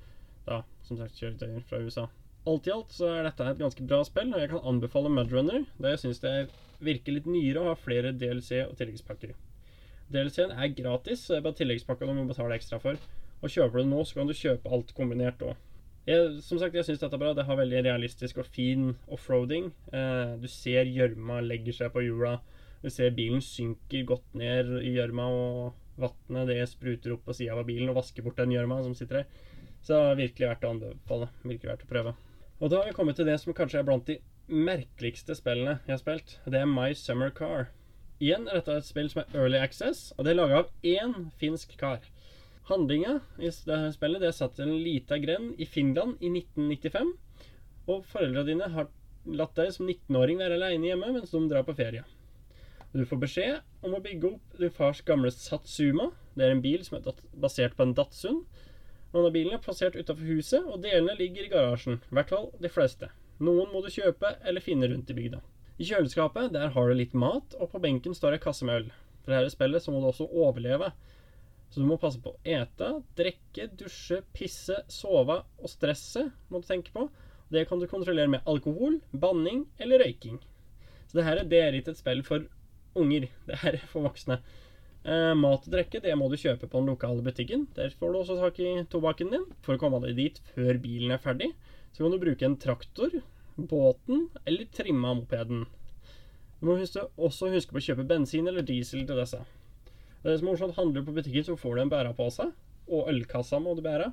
da, 0.48 0.62
som 0.88 0.98
sagt, 0.98 1.20
kjøretøyer 1.20 1.66
fra 1.68 1.82
USA. 1.84 2.08
Alt 2.48 2.70
i 2.70 2.72
alt 2.72 2.94
så 2.96 3.10
er 3.12 3.28
dette 3.28 3.50
et 3.52 3.60
ganske 3.60 3.86
bra 3.90 4.00
spill, 4.08 4.32
og 4.32 4.42
jeg 4.42 4.54
kan 4.54 4.70
anbefale 4.72 5.12
Mudrunner, 5.12 5.68
da 5.82 5.92
jeg 5.94 6.04
syns 6.06 6.24
det 6.24 6.34
virker 6.86 7.18
litt 7.18 7.28
nyere 7.28 7.62
å 7.62 7.70
ha 7.72 7.78
flere 7.78 8.14
DLC 8.16 8.62
og 8.64 8.78
tilleggspakker. 8.80 9.34
DLC-en 10.14 10.54
er 10.56 10.72
gratis, 10.72 11.26
så 11.26 11.34
det 11.34 11.42
er 11.42 11.48
bare 11.50 11.60
tilleggspakka 11.60 12.08
du 12.08 12.14
må 12.16 12.28
betale 12.30 12.56
ekstra 12.56 12.80
for. 12.80 13.00
Og 13.42 13.52
kjøper 13.52 13.76
du 13.76 13.84
den 13.84 13.92
nå, 13.94 14.06
så 14.08 14.22
kan 14.22 14.30
du 14.30 14.38
kjøpe 14.38 14.72
alt 14.74 14.94
kombinert 14.98 15.44
òg. 15.44 15.58
Jeg, 16.08 16.38
som 16.40 16.60
sagt, 16.60 16.76
jeg 16.78 16.88
syns 16.88 17.02
dette 17.02 17.18
er 17.18 17.20
bra. 17.20 17.34
Det 17.36 17.44
har 17.50 17.58
veldig 17.60 17.82
realistisk 17.90 18.38
og 18.40 18.48
fin 18.48 18.94
offroading. 19.12 19.74
Eh, 19.92 20.38
du 20.40 20.48
ser 20.48 20.88
gjørma 20.88 21.42
legger 21.44 21.76
seg 21.76 21.92
på 21.92 22.06
hjula. 22.06 22.38
Du 22.80 22.88
ser 22.94 23.12
bilen 23.18 23.44
synker 23.44 24.06
godt 24.08 24.38
ned 24.38 24.72
i 24.80 24.94
gjørma, 24.96 25.26
og 25.28 26.00
vannet 26.00 26.48
det 26.54 26.62
spruter 26.72 27.18
opp 27.18 27.26
på 27.28 27.36
sida 27.36 27.58
av 27.58 27.68
bilen 27.68 27.92
og 27.92 28.00
vasker 28.00 28.24
bort 28.24 28.40
den 28.40 28.54
gjørma 28.56 28.80
som 28.86 28.96
sitter 28.96 29.24
der. 29.24 29.44
Så 29.84 30.00
virkelig 30.20 30.48
verdt 30.48 30.64
å 30.64 30.72
anbefale. 30.78 31.28
Virkelig 31.44 31.74
verdt 31.74 31.86
å 31.88 31.92
prøve. 31.92 32.16
Og 32.62 32.72
da 32.72 32.80
har 32.80 32.88
vi 32.88 32.96
kommet 32.96 33.20
til 33.20 33.28
det 33.28 33.36
som 33.42 33.56
kanskje 33.58 33.82
er 33.82 33.88
blant 33.90 34.08
de 34.08 34.22
merkeligste 34.48 35.36
spillene 35.36 35.82
jeg 35.84 35.98
har 35.98 36.00
spilt. 36.02 36.38
Det 36.48 36.62
er 36.62 36.72
My 36.72 36.94
Summer 36.96 37.34
Car. 37.36 37.68
Igjen 38.24 38.48
er 38.48 38.62
dette 38.62 38.80
et 38.80 38.88
spill 38.88 39.12
som 39.12 39.26
er 39.26 39.36
early 39.38 39.60
access, 39.60 40.14
og 40.16 40.26
det 40.26 40.32
er 40.32 40.40
laga 40.40 40.64
av 40.64 40.72
én 40.88 41.28
finsk 41.38 41.76
kar. 41.78 42.00
Handlinga 42.68 43.20
i 43.40 43.48
dette 43.48 43.80
spillet 43.96 44.24
det 44.24 44.30
er 44.32 44.36
satt 44.36 44.58
til 44.58 44.68
en 44.68 44.84
lita 44.84 45.18
grend 45.24 45.56
i 45.62 45.68
Finland 45.70 46.20
i 46.20 46.32
1995. 46.34 47.14
Og 47.88 48.06
foreldra 48.12 48.44
dine 48.48 48.68
har 48.74 48.90
latt 49.28 49.56
deg 49.60 49.72
som 49.76 49.88
19-åring 49.88 50.40
være 50.42 50.58
aleine 50.60 50.90
hjemme 50.90 51.14
mens 51.16 51.32
de 51.32 51.44
drar 51.48 51.66
på 51.68 51.76
ferie. 51.78 52.04
Du 52.96 53.04
får 53.06 53.20
beskjed 53.22 53.86
om 53.86 53.96
å 53.96 54.02
bygge 54.04 54.30
opp 54.34 54.60
din 54.60 54.74
fars 54.74 55.04
gamle 55.08 55.32
Satsuma. 55.32 56.10
Det 56.36 56.46
er 56.46 56.56
en 56.56 56.64
bil 56.64 56.84
som 56.86 56.98
er 56.98 57.08
basert 57.40 57.76
på 57.78 57.86
en 57.86 57.96
Datsun. 57.98 58.42
Noen 59.14 59.28
av 59.30 59.34
bilene 59.36 59.58
er 59.60 59.64
plassert 59.64 59.96
utafor 59.96 60.28
huset, 60.28 60.64
og 60.68 60.82
delene 60.84 61.16
ligger 61.20 61.46
i 61.46 61.52
garasjen. 61.52 62.00
I 62.10 62.18
hvert 62.18 62.32
fall 62.34 62.50
de 62.64 62.72
fleste. 62.72 63.12
Noen 63.44 63.70
må 63.72 63.84
du 63.86 63.92
kjøpe 63.94 64.34
eller 64.44 64.64
finne 64.64 64.90
rundt 64.92 65.12
i 65.14 65.16
bygda. 65.18 65.44
I 65.78 65.86
kjøleskapet 65.88 66.56
der 66.56 66.72
har 66.74 66.90
du 66.90 66.98
litt 66.98 67.14
mat, 67.14 67.56
og 67.62 67.70
på 67.72 67.82
benken 67.84 68.16
står 68.18 68.36
ei 68.38 68.42
kasse 68.44 68.66
med 68.68 68.82
øl. 68.82 68.90
For 69.24 69.36
dette 69.36 69.54
spillet 69.54 69.84
så 69.84 69.94
må 69.94 70.02
du 70.02 70.10
også 70.10 70.28
overleve. 70.32 70.90
Så 71.70 71.82
du 71.82 71.88
må 71.90 71.98
passe 72.00 72.20
på 72.24 72.32
å 72.34 72.40
ete, 72.48 72.92
drikke, 73.20 73.68
dusje, 73.80 74.22
pisse, 74.36 74.78
sove 74.92 75.42
og 75.44 75.72
stresset 75.72 76.32
må 76.52 76.62
du 76.62 76.70
tenke 76.70 76.94
på. 76.96 77.08
Det 77.52 77.66
kan 77.68 77.80
du 77.80 77.88
kontrollere 77.88 78.32
med 78.32 78.48
alkohol, 78.48 79.00
banning 79.12 79.66
eller 79.80 80.04
røyking. 80.04 80.40
Så 81.08 81.20
det 81.20 81.28
her 81.28 81.44
det 81.48 81.60
er 81.64 81.76
ikke 81.78 81.94
et 81.96 82.00
spill 82.00 82.24
for 82.28 82.48
unger. 82.98 83.28
Det 83.48 83.60
her 83.64 83.78
er 83.80 83.86
for 83.92 84.08
voksne. 84.08 84.40
Eh, 85.08 85.34
mat 85.40 85.64
og 85.64 85.72
drikke 85.72 86.02
det 86.04 86.16
må 86.20 86.28
du 86.28 86.36
kjøpe 86.40 86.68
på 86.68 86.82
den 86.82 86.92
lokale 86.92 87.24
butikken. 87.24 87.68
Der 87.78 87.94
får 87.96 88.12
du 88.12 88.20
også 88.20 88.40
tak 88.42 88.60
i 88.60 88.74
tobakken 88.92 89.32
din. 89.32 89.46
For 89.64 89.76
å 89.76 89.82
komme 89.82 90.02
deg 90.04 90.18
dit 90.20 90.42
før 90.54 90.80
bilen 90.84 91.14
er 91.16 91.24
ferdig, 91.24 91.54
så 91.94 92.04
kan 92.04 92.16
du 92.16 92.20
bruke 92.22 92.48
en 92.48 92.60
traktor 92.60 93.20
båten 93.58 94.28
eller 94.46 94.68
trimme 94.76 95.14
mopeden. 95.22 95.66
Du 96.60 96.68
må 96.68 96.76
huske, 96.80 97.06
også 97.16 97.52
huske 97.54 97.74
på 97.74 97.80
å 97.80 97.86
kjøpe 97.88 98.08
bensin 98.10 98.50
eller 98.50 98.66
diesel 98.66 99.06
til 99.08 99.20
disse. 99.22 99.40
Det 100.24 100.38
som 100.40 100.48
er 100.48 100.52
morsomt, 100.52 100.78
Handler 100.78 101.02
du 101.02 101.08
på 101.08 101.16
butikken, 101.18 101.46
så 101.46 101.58
får 101.60 101.76
du 101.76 101.84
en 101.84 101.92
bærepose, 101.94 102.50
og 102.88 103.12
ølkassa 103.12 103.60
må 103.62 103.76
du 103.78 103.84
bære. 103.86 104.12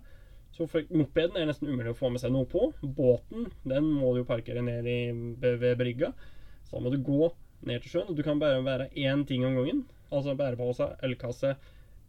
Så 0.54 0.68
for 0.70 0.86
Mopeden 0.94 1.38
er 1.40 1.48
nesten 1.48 1.70
umulig 1.70 1.90
å 1.90 1.98
få 1.98 2.12
med 2.14 2.22
seg 2.22 2.30
noe 2.34 2.46
på. 2.46 2.68
Båten 2.82 3.48
den 3.66 3.88
må 3.90 4.12
du 4.14 4.20
jo 4.22 4.28
parkere 4.28 4.62
ned 4.62 4.86
i, 4.86 4.98
ved 5.42 5.72
brygga. 5.80 6.12
Så 6.68 6.76
da 6.76 6.84
må 6.84 6.92
du 6.92 7.00
gå 7.02 7.32
ned 7.66 7.82
til 7.82 7.96
sjøen, 7.96 8.12
og 8.12 8.18
du 8.18 8.22
kan 8.26 8.38
bare 8.42 8.62
bære 8.62 8.92
én 8.94 9.24
ting 9.26 9.42
om 9.46 9.56
gangen. 9.58 9.82
Altså 10.14 10.36
bærepose, 10.38 10.92
ølkasse, 11.02 11.56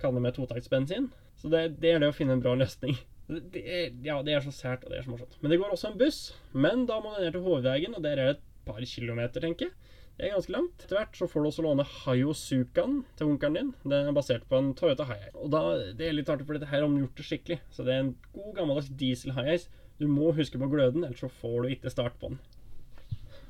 kanne 0.02 0.22
med 0.22 0.38
totaktsbensin. 0.38 1.10
Så 1.42 1.50
det, 1.50 1.66
det 1.82 1.96
er 1.96 2.04
det 2.04 2.12
å 2.12 2.16
finne 2.16 2.38
en 2.38 2.44
bra 2.44 2.54
løsning. 2.60 3.00
Det 3.26 3.64
er, 3.64 3.88
ja, 4.06 4.20
det 4.22 4.36
er 4.36 4.44
så 4.46 4.54
sært, 4.54 4.86
og 4.86 4.94
det 4.94 5.00
er 5.00 5.08
så 5.08 5.16
morsomt. 5.16 5.40
Men 5.42 5.50
det 5.50 5.58
går 5.58 5.74
også 5.74 5.90
en 5.90 5.98
buss. 5.98 6.20
Men 6.54 6.86
da 6.86 7.00
må 7.02 7.16
du 7.16 7.24
ned 7.24 7.34
til 7.34 7.46
hovedveien, 7.48 7.98
og 7.98 8.06
der 8.06 8.20
er 8.22 8.30
det 8.30 8.36
et 8.36 8.44
par 8.68 8.86
kilometer, 8.86 9.42
tenker 9.42 9.72
jeg. 9.72 9.95
Det 10.16 10.30
er 10.30 10.32
ganske 10.38 10.54
langt. 10.54 10.84
Etter 10.86 10.96
hvert 10.96 11.18
så 11.20 11.28
får 11.28 11.44
du 11.44 11.48
også 11.50 11.64
låne 11.66 11.84
Hayosukaen 11.92 13.02
til 13.20 13.34
onkelen 13.34 13.58
din. 13.58 13.72
Den 13.84 14.08
er 14.08 14.16
basert 14.16 14.46
på 14.48 14.62
en 14.62 14.70
Toyota 14.78 15.04
Hayai. 15.10 15.34
Og 15.36 15.50
da, 15.52 15.64
det 15.98 16.08
er 16.08 16.16
litt 16.16 16.32
artig, 16.32 16.48
for 16.48 16.56
dette 16.56 16.70
her 16.70 16.86
har 16.86 16.88
de 16.88 17.02
gjort 17.04 17.20
det 17.20 17.26
skikkelig. 17.28 17.58
Så 17.76 17.84
det 17.84 17.92
er 17.92 18.06
en 18.06 18.14
god, 18.32 18.54
gammeldags 18.56 18.88
diesel 19.02 19.36
Hayais. 19.36 19.68
Du 20.00 20.08
må 20.08 20.32
huske 20.36 20.60
på 20.60 20.70
gløden, 20.72 21.04
ellers 21.04 21.20
så 21.24 21.32
får 21.42 21.58
du 21.66 21.74
ikke 21.76 21.92
start 21.92 22.16
på 22.22 22.32
den. 22.32 22.40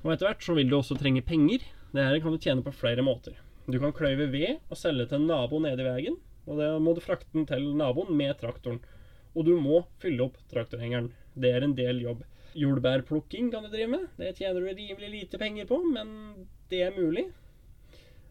Og 0.01 0.11
etter 0.13 0.31
hvert 0.31 0.45
så 0.45 0.57
vil 0.57 0.71
du 0.71 0.79
også 0.79 0.97
trenge 0.97 1.21
penger. 1.25 1.63
Det 1.93 2.07
her 2.09 2.17
kan 2.23 2.33
du 2.33 2.41
tjene 2.41 2.65
på 2.65 2.73
flere 2.73 3.05
måter. 3.05 3.37
Du 3.69 3.77
kan 3.81 3.93
kløyve 3.93 4.27
ved 4.33 4.57
og 4.69 4.77
selge 4.77 5.05
til 5.09 5.21
en 5.21 5.29
nabo 5.29 5.61
nede 5.61 5.85
i 5.85 5.87
veien. 5.87 6.17
Og 6.49 6.59
da 6.61 6.75
må 6.81 6.93
du 6.93 7.01
frakte 7.01 7.29
den 7.33 7.45
til 7.49 7.71
naboen 7.77 8.13
med 8.17 8.37
traktoren. 8.41 8.81
Og 9.37 9.45
du 9.45 9.53
må 9.61 9.83
fylle 10.01 10.25
opp 10.25 10.41
traktorhengeren. 10.49 11.11
Det 11.37 11.53
er 11.53 11.65
en 11.65 11.77
del 11.77 12.01
jobb. 12.01 12.25
Jordbærplukking 12.55 13.49
kan 13.51 13.65
du 13.65 13.71
drive 13.71 13.91
med. 13.91 14.05
Det 14.19 14.37
tjener 14.37 14.61
du 14.61 14.69
rimelig 14.69 15.09
lite 15.11 15.39
penger 15.41 15.67
på, 15.67 15.81
men 15.91 16.47
det 16.71 16.81
er 16.85 16.95
mulig. 16.95 17.27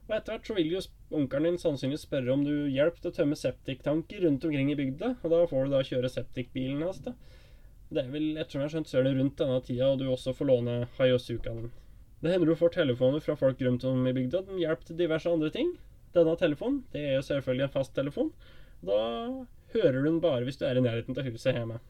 Og 0.04 0.16
etter 0.16 0.34
hvert 0.34 0.48
så 0.48 0.56
vil 0.56 0.72
jo 0.72 0.82
onkelen 1.16 1.54
din 1.54 1.60
sannsynligvis 1.60 2.04
spørre 2.08 2.32
om 2.32 2.42
du 2.44 2.66
hjelper 2.72 3.00
til 3.00 3.12
å 3.12 3.16
tømme 3.18 3.38
septiktanker 3.40 4.24
rundt 4.24 4.44
omkring 4.44 4.72
i 4.72 4.76
bygda, 4.78 5.14
og 5.22 5.32
da 5.32 5.44
får 5.48 5.64
du 5.64 5.74
da 5.76 5.84
kjøre 5.86 6.12
septikbilen 6.12 6.84
hans, 6.84 7.00
da. 7.04 7.14
Det 7.94 8.02
er 8.02 8.10
vel, 8.12 8.30
ettersom 8.40 8.62
jeg 8.62 8.66
har 8.66 8.74
skjønt, 8.74 8.90
så 8.90 8.98
er 8.98 9.06
det 9.06 9.14
rundt 9.18 9.40
denne 9.40 9.62
tida, 9.64 9.88
og 9.92 10.00
du 10.00 10.06
også 10.10 10.34
får 10.36 10.50
låne 10.50 10.76
Hayosukaen. 10.98 11.70
Det 12.24 12.32
hender 12.32 12.48
du 12.48 12.56
får 12.56 12.72
telefoner 12.74 13.20
fra 13.20 13.36
folk 13.36 13.60
rundt 13.60 13.84
om 13.88 14.06
i 14.08 14.14
bygda 14.16 14.40
som 14.46 14.60
hjelper 14.60 14.88
til 14.88 14.98
diverse 14.98 15.30
andre 15.30 15.50
ting. 15.52 15.74
Denne 16.16 16.36
telefonen, 16.40 16.82
det 16.92 17.02
er 17.04 17.18
jo 17.18 17.26
selvfølgelig 17.26 17.66
en 17.66 17.74
fasttelefon. 17.74 18.30
Da 18.84 19.00
hører 19.74 19.98
du 19.98 20.08
den 20.08 20.22
bare 20.24 20.46
hvis 20.46 20.60
du 20.60 20.64
er 20.64 20.80
i 20.80 20.84
nærheten 20.84 21.16
av 21.20 21.28
huset 21.28 21.56
hjemme. 21.56 21.80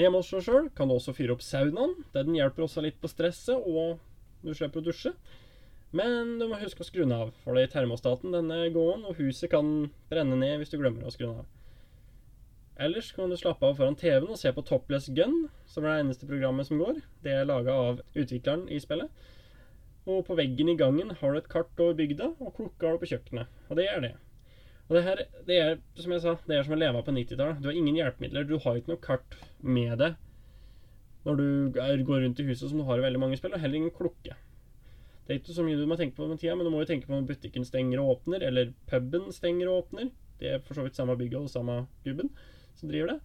Hjemme 0.00 0.22
hos 0.22 0.30
deg 0.32 0.46
sjøl 0.46 0.68
kan 0.72 0.88
du 0.88 0.94
også 0.94 1.12
fyre 1.12 1.34
opp 1.34 1.42
saunaen. 1.44 1.90
Den 2.14 2.32
hjelper 2.32 2.64
også 2.64 2.80
litt 2.80 2.96
på 3.02 3.10
stresset, 3.10 3.52
og 3.60 3.98
du 4.40 4.54
slipper 4.56 4.80
å 4.80 4.86
dusje. 4.86 5.12
Men 5.92 6.38
du 6.40 6.46
må 6.48 6.60
huske 6.60 6.80
å 6.80 6.86
skru 6.86 7.02
den 7.02 7.12
av, 7.12 7.34
for 7.42 7.58
det 7.58 7.66
i 7.66 7.72
termostaten 7.72 8.32
denne 8.32 8.62
er 8.64 8.72
gåen, 8.72 9.02
og 9.04 9.18
huset 9.20 9.50
kan 9.52 9.90
brenne 10.08 10.38
ned 10.40 10.60
hvis 10.60 10.72
du 10.72 10.78
glemmer 10.78 11.04
å 11.04 11.12
skru 11.12 11.26
den 11.26 11.42
av. 11.42 11.50
Ellers 12.80 13.10
kan 13.12 13.28
du 13.28 13.36
slappe 13.36 13.66
av 13.66 13.76
foran 13.76 13.98
TV-en 13.98 14.30
og 14.32 14.40
se 14.40 14.54
på 14.56 14.64
Topless 14.64 15.10
Gun, 15.12 15.50
som 15.68 15.84
er 15.84 15.98
det 15.98 16.04
eneste 16.06 16.30
programmet 16.30 16.70
som 16.70 16.80
går. 16.80 17.02
Det 17.20 17.34
er 17.36 17.50
laga 17.50 17.74
av 17.90 18.00
utvikleren 18.14 18.70
i 18.72 18.80
spillet. 18.80 19.10
Og 20.08 20.22
på 20.24 20.38
veggen 20.38 20.70
i 20.72 20.78
gangen 20.80 21.12
har 21.20 21.34
du 21.34 21.42
et 21.42 21.52
kart 21.52 21.82
over 21.82 21.98
bygda, 21.98 22.32
og 22.40 22.54
klokka 22.56 22.88
har 22.88 22.96
du 22.96 23.04
på 23.04 23.10
kjøkkenet. 23.12 23.52
Og 23.68 23.76
det 23.76 23.90
er 23.90 24.00
det. 24.06 24.14
Og 24.90 24.96
det 24.96 25.04
her, 25.06 25.20
det 25.46 25.56
er 25.62 25.76
som 26.02 26.12
jeg 26.16 26.22
sa, 26.24 26.34
det 26.50 26.56
er 26.56 26.64
som 26.66 26.74
å 26.74 26.80
leve 26.80 27.00
på 27.06 27.14
90-tallet. 27.14 27.60
Du 27.62 27.68
har 27.70 27.76
ingen 27.78 27.94
hjelpemidler. 27.94 28.46
Du 28.48 28.56
har 28.58 28.78
ikke 28.78 28.90
noe 28.90 29.02
kart 29.04 29.36
med 29.62 29.94
deg 30.02 30.18
når 31.28 31.36
du 31.36 32.04
går 32.08 32.22
rundt 32.24 32.38
i 32.40 32.46
huset 32.48 32.70
som 32.70 32.80
du 32.80 32.86
har 32.88 32.98
i 32.98 33.04
veldig 33.04 33.20
mange 33.20 33.36
spill, 33.36 33.52
og 33.52 33.60
heller 33.60 33.76
ingen 33.76 33.92
klokke. 33.92 34.34
Det 35.26 35.34
er 35.34 35.40
ikke 35.42 35.54
så 35.54 35.62
mye 35.66 35.78
du 35.78 35.84
må 35.86 35.98
tenke 36.00 36.16
på 36.16 36.26
med 36.26 36.40
tida, 36.40 36.56
men 36.56 36.66
du 36.66 36.72
må 36.72 36.80
jo 36.80 36.88
tenke 36.88 37.06
på 37.06 37.12
når 37.12 37.28
butikken 37.28 37.66
stenger 37.68 38.00
og 38.02 38.14
åpner, 38.16 38.42
eller 38.48 38.72
puben 38.90 39.28
stenger 39.36 39.68
og 39.70 39.82
åpner. 39.84 40.08
Det 40.40 40.54
er 40.54 40.64
for 40.64 40.74
så 40.74 40.86
vidt 40.86 40.96
samme 40.98 41.14
bygget 41.20 41.44
og 41.44 41.52
samme 41.52 41.76
gubben 42.06 42.32
som 42.80 42.90
driver 42.90 43.12
det. 43.12 43.18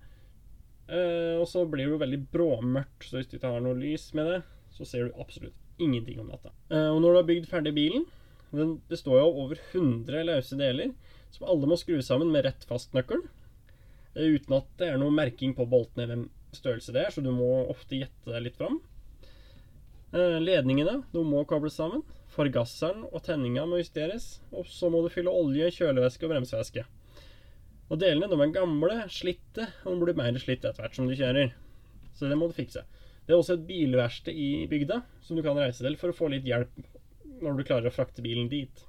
Uh, 0.86 1.40
og 1.40 1.48
så 1.50 1.64
blir 1.66 1.88
det 1.88 1.96
jo 1.96 2.02
veldig 2.04 2.20
bråmørkt, 2.36 3.08
så 3.08 3.18
hvis 3.18 3.32
du 3.32 3.40
ikke 3.40 3.56
har 3.56 3.64
noe 3.64 3.80
lys 3.80 4.10
med 4.14 4.30
det, 4.30 4.42
så 4.76 4.86
ser 4.86 5.08
du 5.08 5.18
absolutt 5.24 5.82
ingenting 5.82 6.20
om 6.22 6.30
natta. 6.30 6.52
Uh, 6.70 6.92
og 6.92 7.00
når 7.00 7.08
du 7.08 7.20
har 7.22 7.30
bygd 7.32 7.50
ferdig 7.50 7.74
bilen 7.76 8.06
Den 8.56 8.78
består 8.88 9.18
jo 9.18 9.24
av 9.26 9.40
over 9.42 9.60
100 9.74 10.28
løse 10.30 10.56
deler 10.60 10.92
som 11.36 11.48
alle 11.52 11.70
må 11.70 11.78
skru 11.80 12.00
sammen 12.06 12.32
med 12.34 12.48
rett 12.48 12.66
fastnøkkel. 12.70 13.26
Uten 14.16 14.58
at 14.58 14.68
det 14.80 14.90
er 14.90 15.00
noe 15.02 15.14
merking 15.14 15.56
på 15.58 15.68
boltene 15.68 16.08
hvem 16.08 16.28
størrelse 16.56 16.94
det 16.96 17.04
er, 17.04 17.12
så 17.12 17.24
du 17.24 17.34
må 17.36 17.50
ofte 17.68 18.00
gjette 18.00 18.32
deg 18.32 18.46
litt 18.48 18.60
fram. 18.60 18.80
Eh, 20.16 20.38
ledningene 20.40 21.02
de 21.12 21.24
må 21.28 21.44
kobles 21.50 21.76
sammen. 21.80 22.06
Forgasseren 22.36 23.04
og 23.10 23.24
tenninga 23.26 23.66
må 23.68 23.82
justeres. 23.82 24.40
Og 24.56 24.68
så 24.72 24.90
må 24.92 25.04
du 25.04 25.12
fylle 25.12 25.34
olje, 25.34 25.72
kjølevæske 25.76 26.28
og 26.28 26.36
bremsevæske. 26.36 26.86
Og 27.92 28.00
delene 28.02 28.32
de 28.32 28.40
er 28.42 28.56
gamle, 28.56 28.98
slitte, 29.14 29.68
og 29.84 29.94
de 29.94 30.06
blir 30.08 30.18
mer 30.18 30.40
slitt 30.42 30.64
etter 30.64 30.82
hvert 30.82 30.96
som 30.98 31.10
du 31.10 31.16
kjører. 31.18 31.52
Så 32.16 32.32
det 32.32 32.40
må 32.40 32.48
du 32.50 32.56
fikse. 32.56 32.86
Det 33.26 33.34
er 33.34 33.42
også 33.42 33.58
et 33.58 33.68
bilverksted 33.68 34.38
i 34.38 34.66
bygda 34.70 35.02
som 35.26 35.38
du 35.38 35.44
kan 35.46 35.58
reise 35.58 35.84
til 35.84 35.98
for 36.00 36.14
å 36.14 36.18
få 36.18 36.30
litt 36.32 36.46
hjelp 36.48 36.76
når 37.44 37.58
du 37.58 37.68
klarer 37.68 37.90
å 37.90 37.94
frakte 37.94 38.24
bilen 38.24 38.48
dit. 38.52 38.86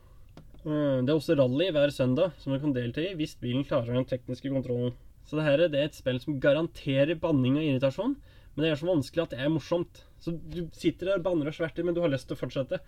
Eh, 0.67 0.99
det 1.07 1.13
er 1.13 1.15
også 1.15 1.37
rally 1.39 1.69
hver 1.75 1.93
søndag 1.95 2.35
som 2.43 2.55
du 2.55 2.59
kan 2.63 2.75
delta 2.75 3.05
i 3.05 3.15
hvis 3.19 3.37
bilen 3.39 3.67
klarer 3.67 3.95
den 3.95 4.09
tekniske 4.09 4.51
kontrollen. 4.51 4.97
Så 5.27 5.39
det 5.39 5.47
er 5.47 5.85
et 5.85 5.95
spill 5.95 6.19
som 6.23 6.41
garanterer 6.43 7.19
banning 7.19 7.59
og 7.59 7.67
irritasjon, 7.67 8.15
men 8.55 8.63
det 8.63 8.73
er 8.73 8.79
så 8.81 8.89
vanskelig 8.89 9.25
at 9.25 9.35
det 9.35 9.41
er 9.43 9.53
morsomt. 9.53 10.03
Så 10.23 10.35
du 10.35 10.67
sitter 10.75 11.11
der 11.11 11.21
og 11.21 11.27
banner 11.27 11.51
og 11.51 11.55
sverter, 11.55 11.87
men 11.87 11.95
du 11.95 12.03
har 12.03 12.11
lyst 12.13 12.29
til 12.31 12.39
å 12.39 12.41
fortsette. 12.41 12.79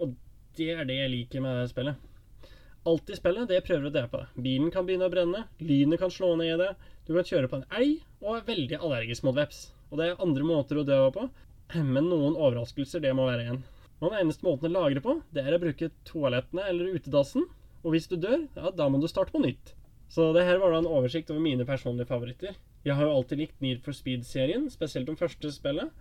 Og 0.00 0.14
det 0.56 0.70
er 0.74 0.88
det 0.88 0.96
jeg 0.98 1.12
liker 1.12 1.44
med 1.44 1.68
spillet. 1.72 2.06
Alt 2.88 3.12
i 3.12 3.16
spillet 3.16 3.48
det 3.48 3.60
prøver 3.66 3.88
å 3.88 3.92
drepe 3.92 4.22
deg. 4.22 4.40
Bilen 4.40 4.72
kan 4.72 4.86
begynne 4.88 5.08
å 5.08 5.12
brenne, 5.12 5.44
lynet 5.60 6.00
kan 6.00 6.12
slå 6.12 6.32
ned 6.40 6.54
i 6.54 6.60
det, 6.62 6.70
du 7.06 7.12
kan 7.12 7.28
kjøre 7.28 7.50
på 7.50 7.60
en 7.60 7.68
elg 7.76 8.00
og 8.24 8.38
er 8.38 8.48
veldig 8.48 8.80
allergisk 8.80 9.26
mot 9.28 9.36
veps. 9.36 9.66
Og 9.90 10.00
det 10.00 10.08
er 10.08 10.24
andre 10.24 10.48
måter 10.48 10.80
å 10.80 10.86
dø 10.88 10.98
på, 11.12 11.28
men 11.76 12.08
noen 12.08 12.38
overraskelser, 12.38 13.04
det 13.04 13.12
må 13.16 13.28
være 13.28 13.44
igjen. 13.44 13.62
Og 14.00 14.08
den 14.08 14.22
eneste 14.22 14.46
måten 14.46 14.70
å 14.70 14.80
lagre 14.80 15.02
på, 15.04 15.18
det 15.36 15.44
er 15.44 15.56
å 15.56 15.60
bruke 15.60 15.90
toalettene 16.08 16.64
eller 16.72 16.94
utedassen. 16.96 17.44
Og 17.84 17.94
hvis 17.94 18.08
du 18.08 18.16
dør, 18.20 18.46
ja, 18.56 18.72
da 18.76 18.88
må 18.88 19.00
du 19.00 19.08
starte 19.08 19.32
på 19.34 19.42
nytt. 19.44 19.74
Så 20.10 20.32
det 20.34 20.46
her 20.48 20.58
var 20.58 20.72
da 20.72 20.80
en 20.80 20.88
oversikt 20.90 21.30
over 21.30 21.42
mine 21.44 21.66
personlige 21.68 22.08
favoritter. 22.08 22.56
Jeg 22.84 22.96
har 22.96 23.06
jo 23.06 23.18
alltid 23.18 23.42
likt 23.42 23.60
Need 23.60 23.82
for 23.84 23.96
Speed-serien, 23.96 24.64
spesielt 24.72 25.08
om 25.12 25.18
første 25.20 25.52
spillet. 25.52 25.92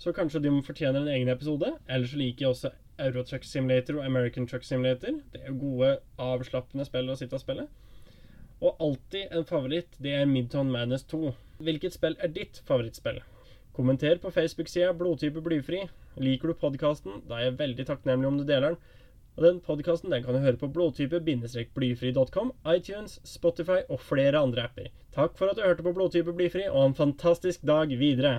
Så 0.00 0.12
kanskje 0.16 0.40
de 0.42 0.50
fortjener 0.64 1.04
en 1.04 1.12
egen 1.12 1.30
episode. 1.30 1.68
Eller 1.86 2.08
så 2.10 2.18
liker 2.18 2.46
jeg 2.46 2.54
også 2.54 2.72
Eurotruck 3.04 3.44
Simulator 3.44 4.00
og 4.00 4.08
American 4.08 4.48
Truck 4.48 4.64
Simulator. 4.64 5.20
Det 5.32 5.44
er 5.44 5.60
gode, 5.60 5.98
avslappende 6.18 6.88
spill 6.88 7.12
å 7.12 7.18
sitte 7.20 7.38
og 7.38 7.44
spille. 7.44 7.68
Og 8.64 8.80
alltid 8.80 9.36
en 9.36 9.46
favoritt, 9.46 10.00
det 10.00 10.16
er 10.16 10.26
Midtown 10.30 10.72
Madness 10.72 11.04
2. 11.12 11.34
Hvilket 11.60 11.94
spill 11.94 12.16
er 12.18 12.32
ditt 12.32 12.62
favorittspill? 12.66 13.20
Kommenter 13.74 14.20
på 14.22 14.30
Facebook-sida 14.30 14.92
Blodtype 14.94 15.40
blyfri. 15.42 15.80
Liker 16.22 16.52
du 16.52 16.54
podkasten? 16.54 17.24
Da 17.26 17.40
er 17.40 17.48
jeg 17.48 17.56
veldig 17.58 17.86
takknemlig 17.88 18.28
om 18.28 18.36
du 18.38 18.44
deler 18.46 18.68
den. 18.68 18.76
Og 19.34 19.42
den 19.42 19.56
podkasten 19.66 20.14
kan 20.14 20.36
du 20.36 20.38
høre 20.44 20.60
på 20.60 20.68
blodtype-blyfri.com, 20.76 22.52
iTunes, 22.70 23.16
Spotify 23.26 23.80
og 23.88 23.98
flere 23.98 24.38
andre 24.46 24.68
apper. 24.68 24.92
Takk 25.16 25.34
for 25.40 25.50
at 25.50 25.58
du 25.58 25.64
hørte 25.66 25.82
på 25.82 25.94
Blodtype 25.96 26.36
blyfri, 26.38 26.68
og 26.70 26.84
en 26.84 26.94
fantastisk 26.94 27.66
dag 27.66 27.90
videre. 27.98 28.36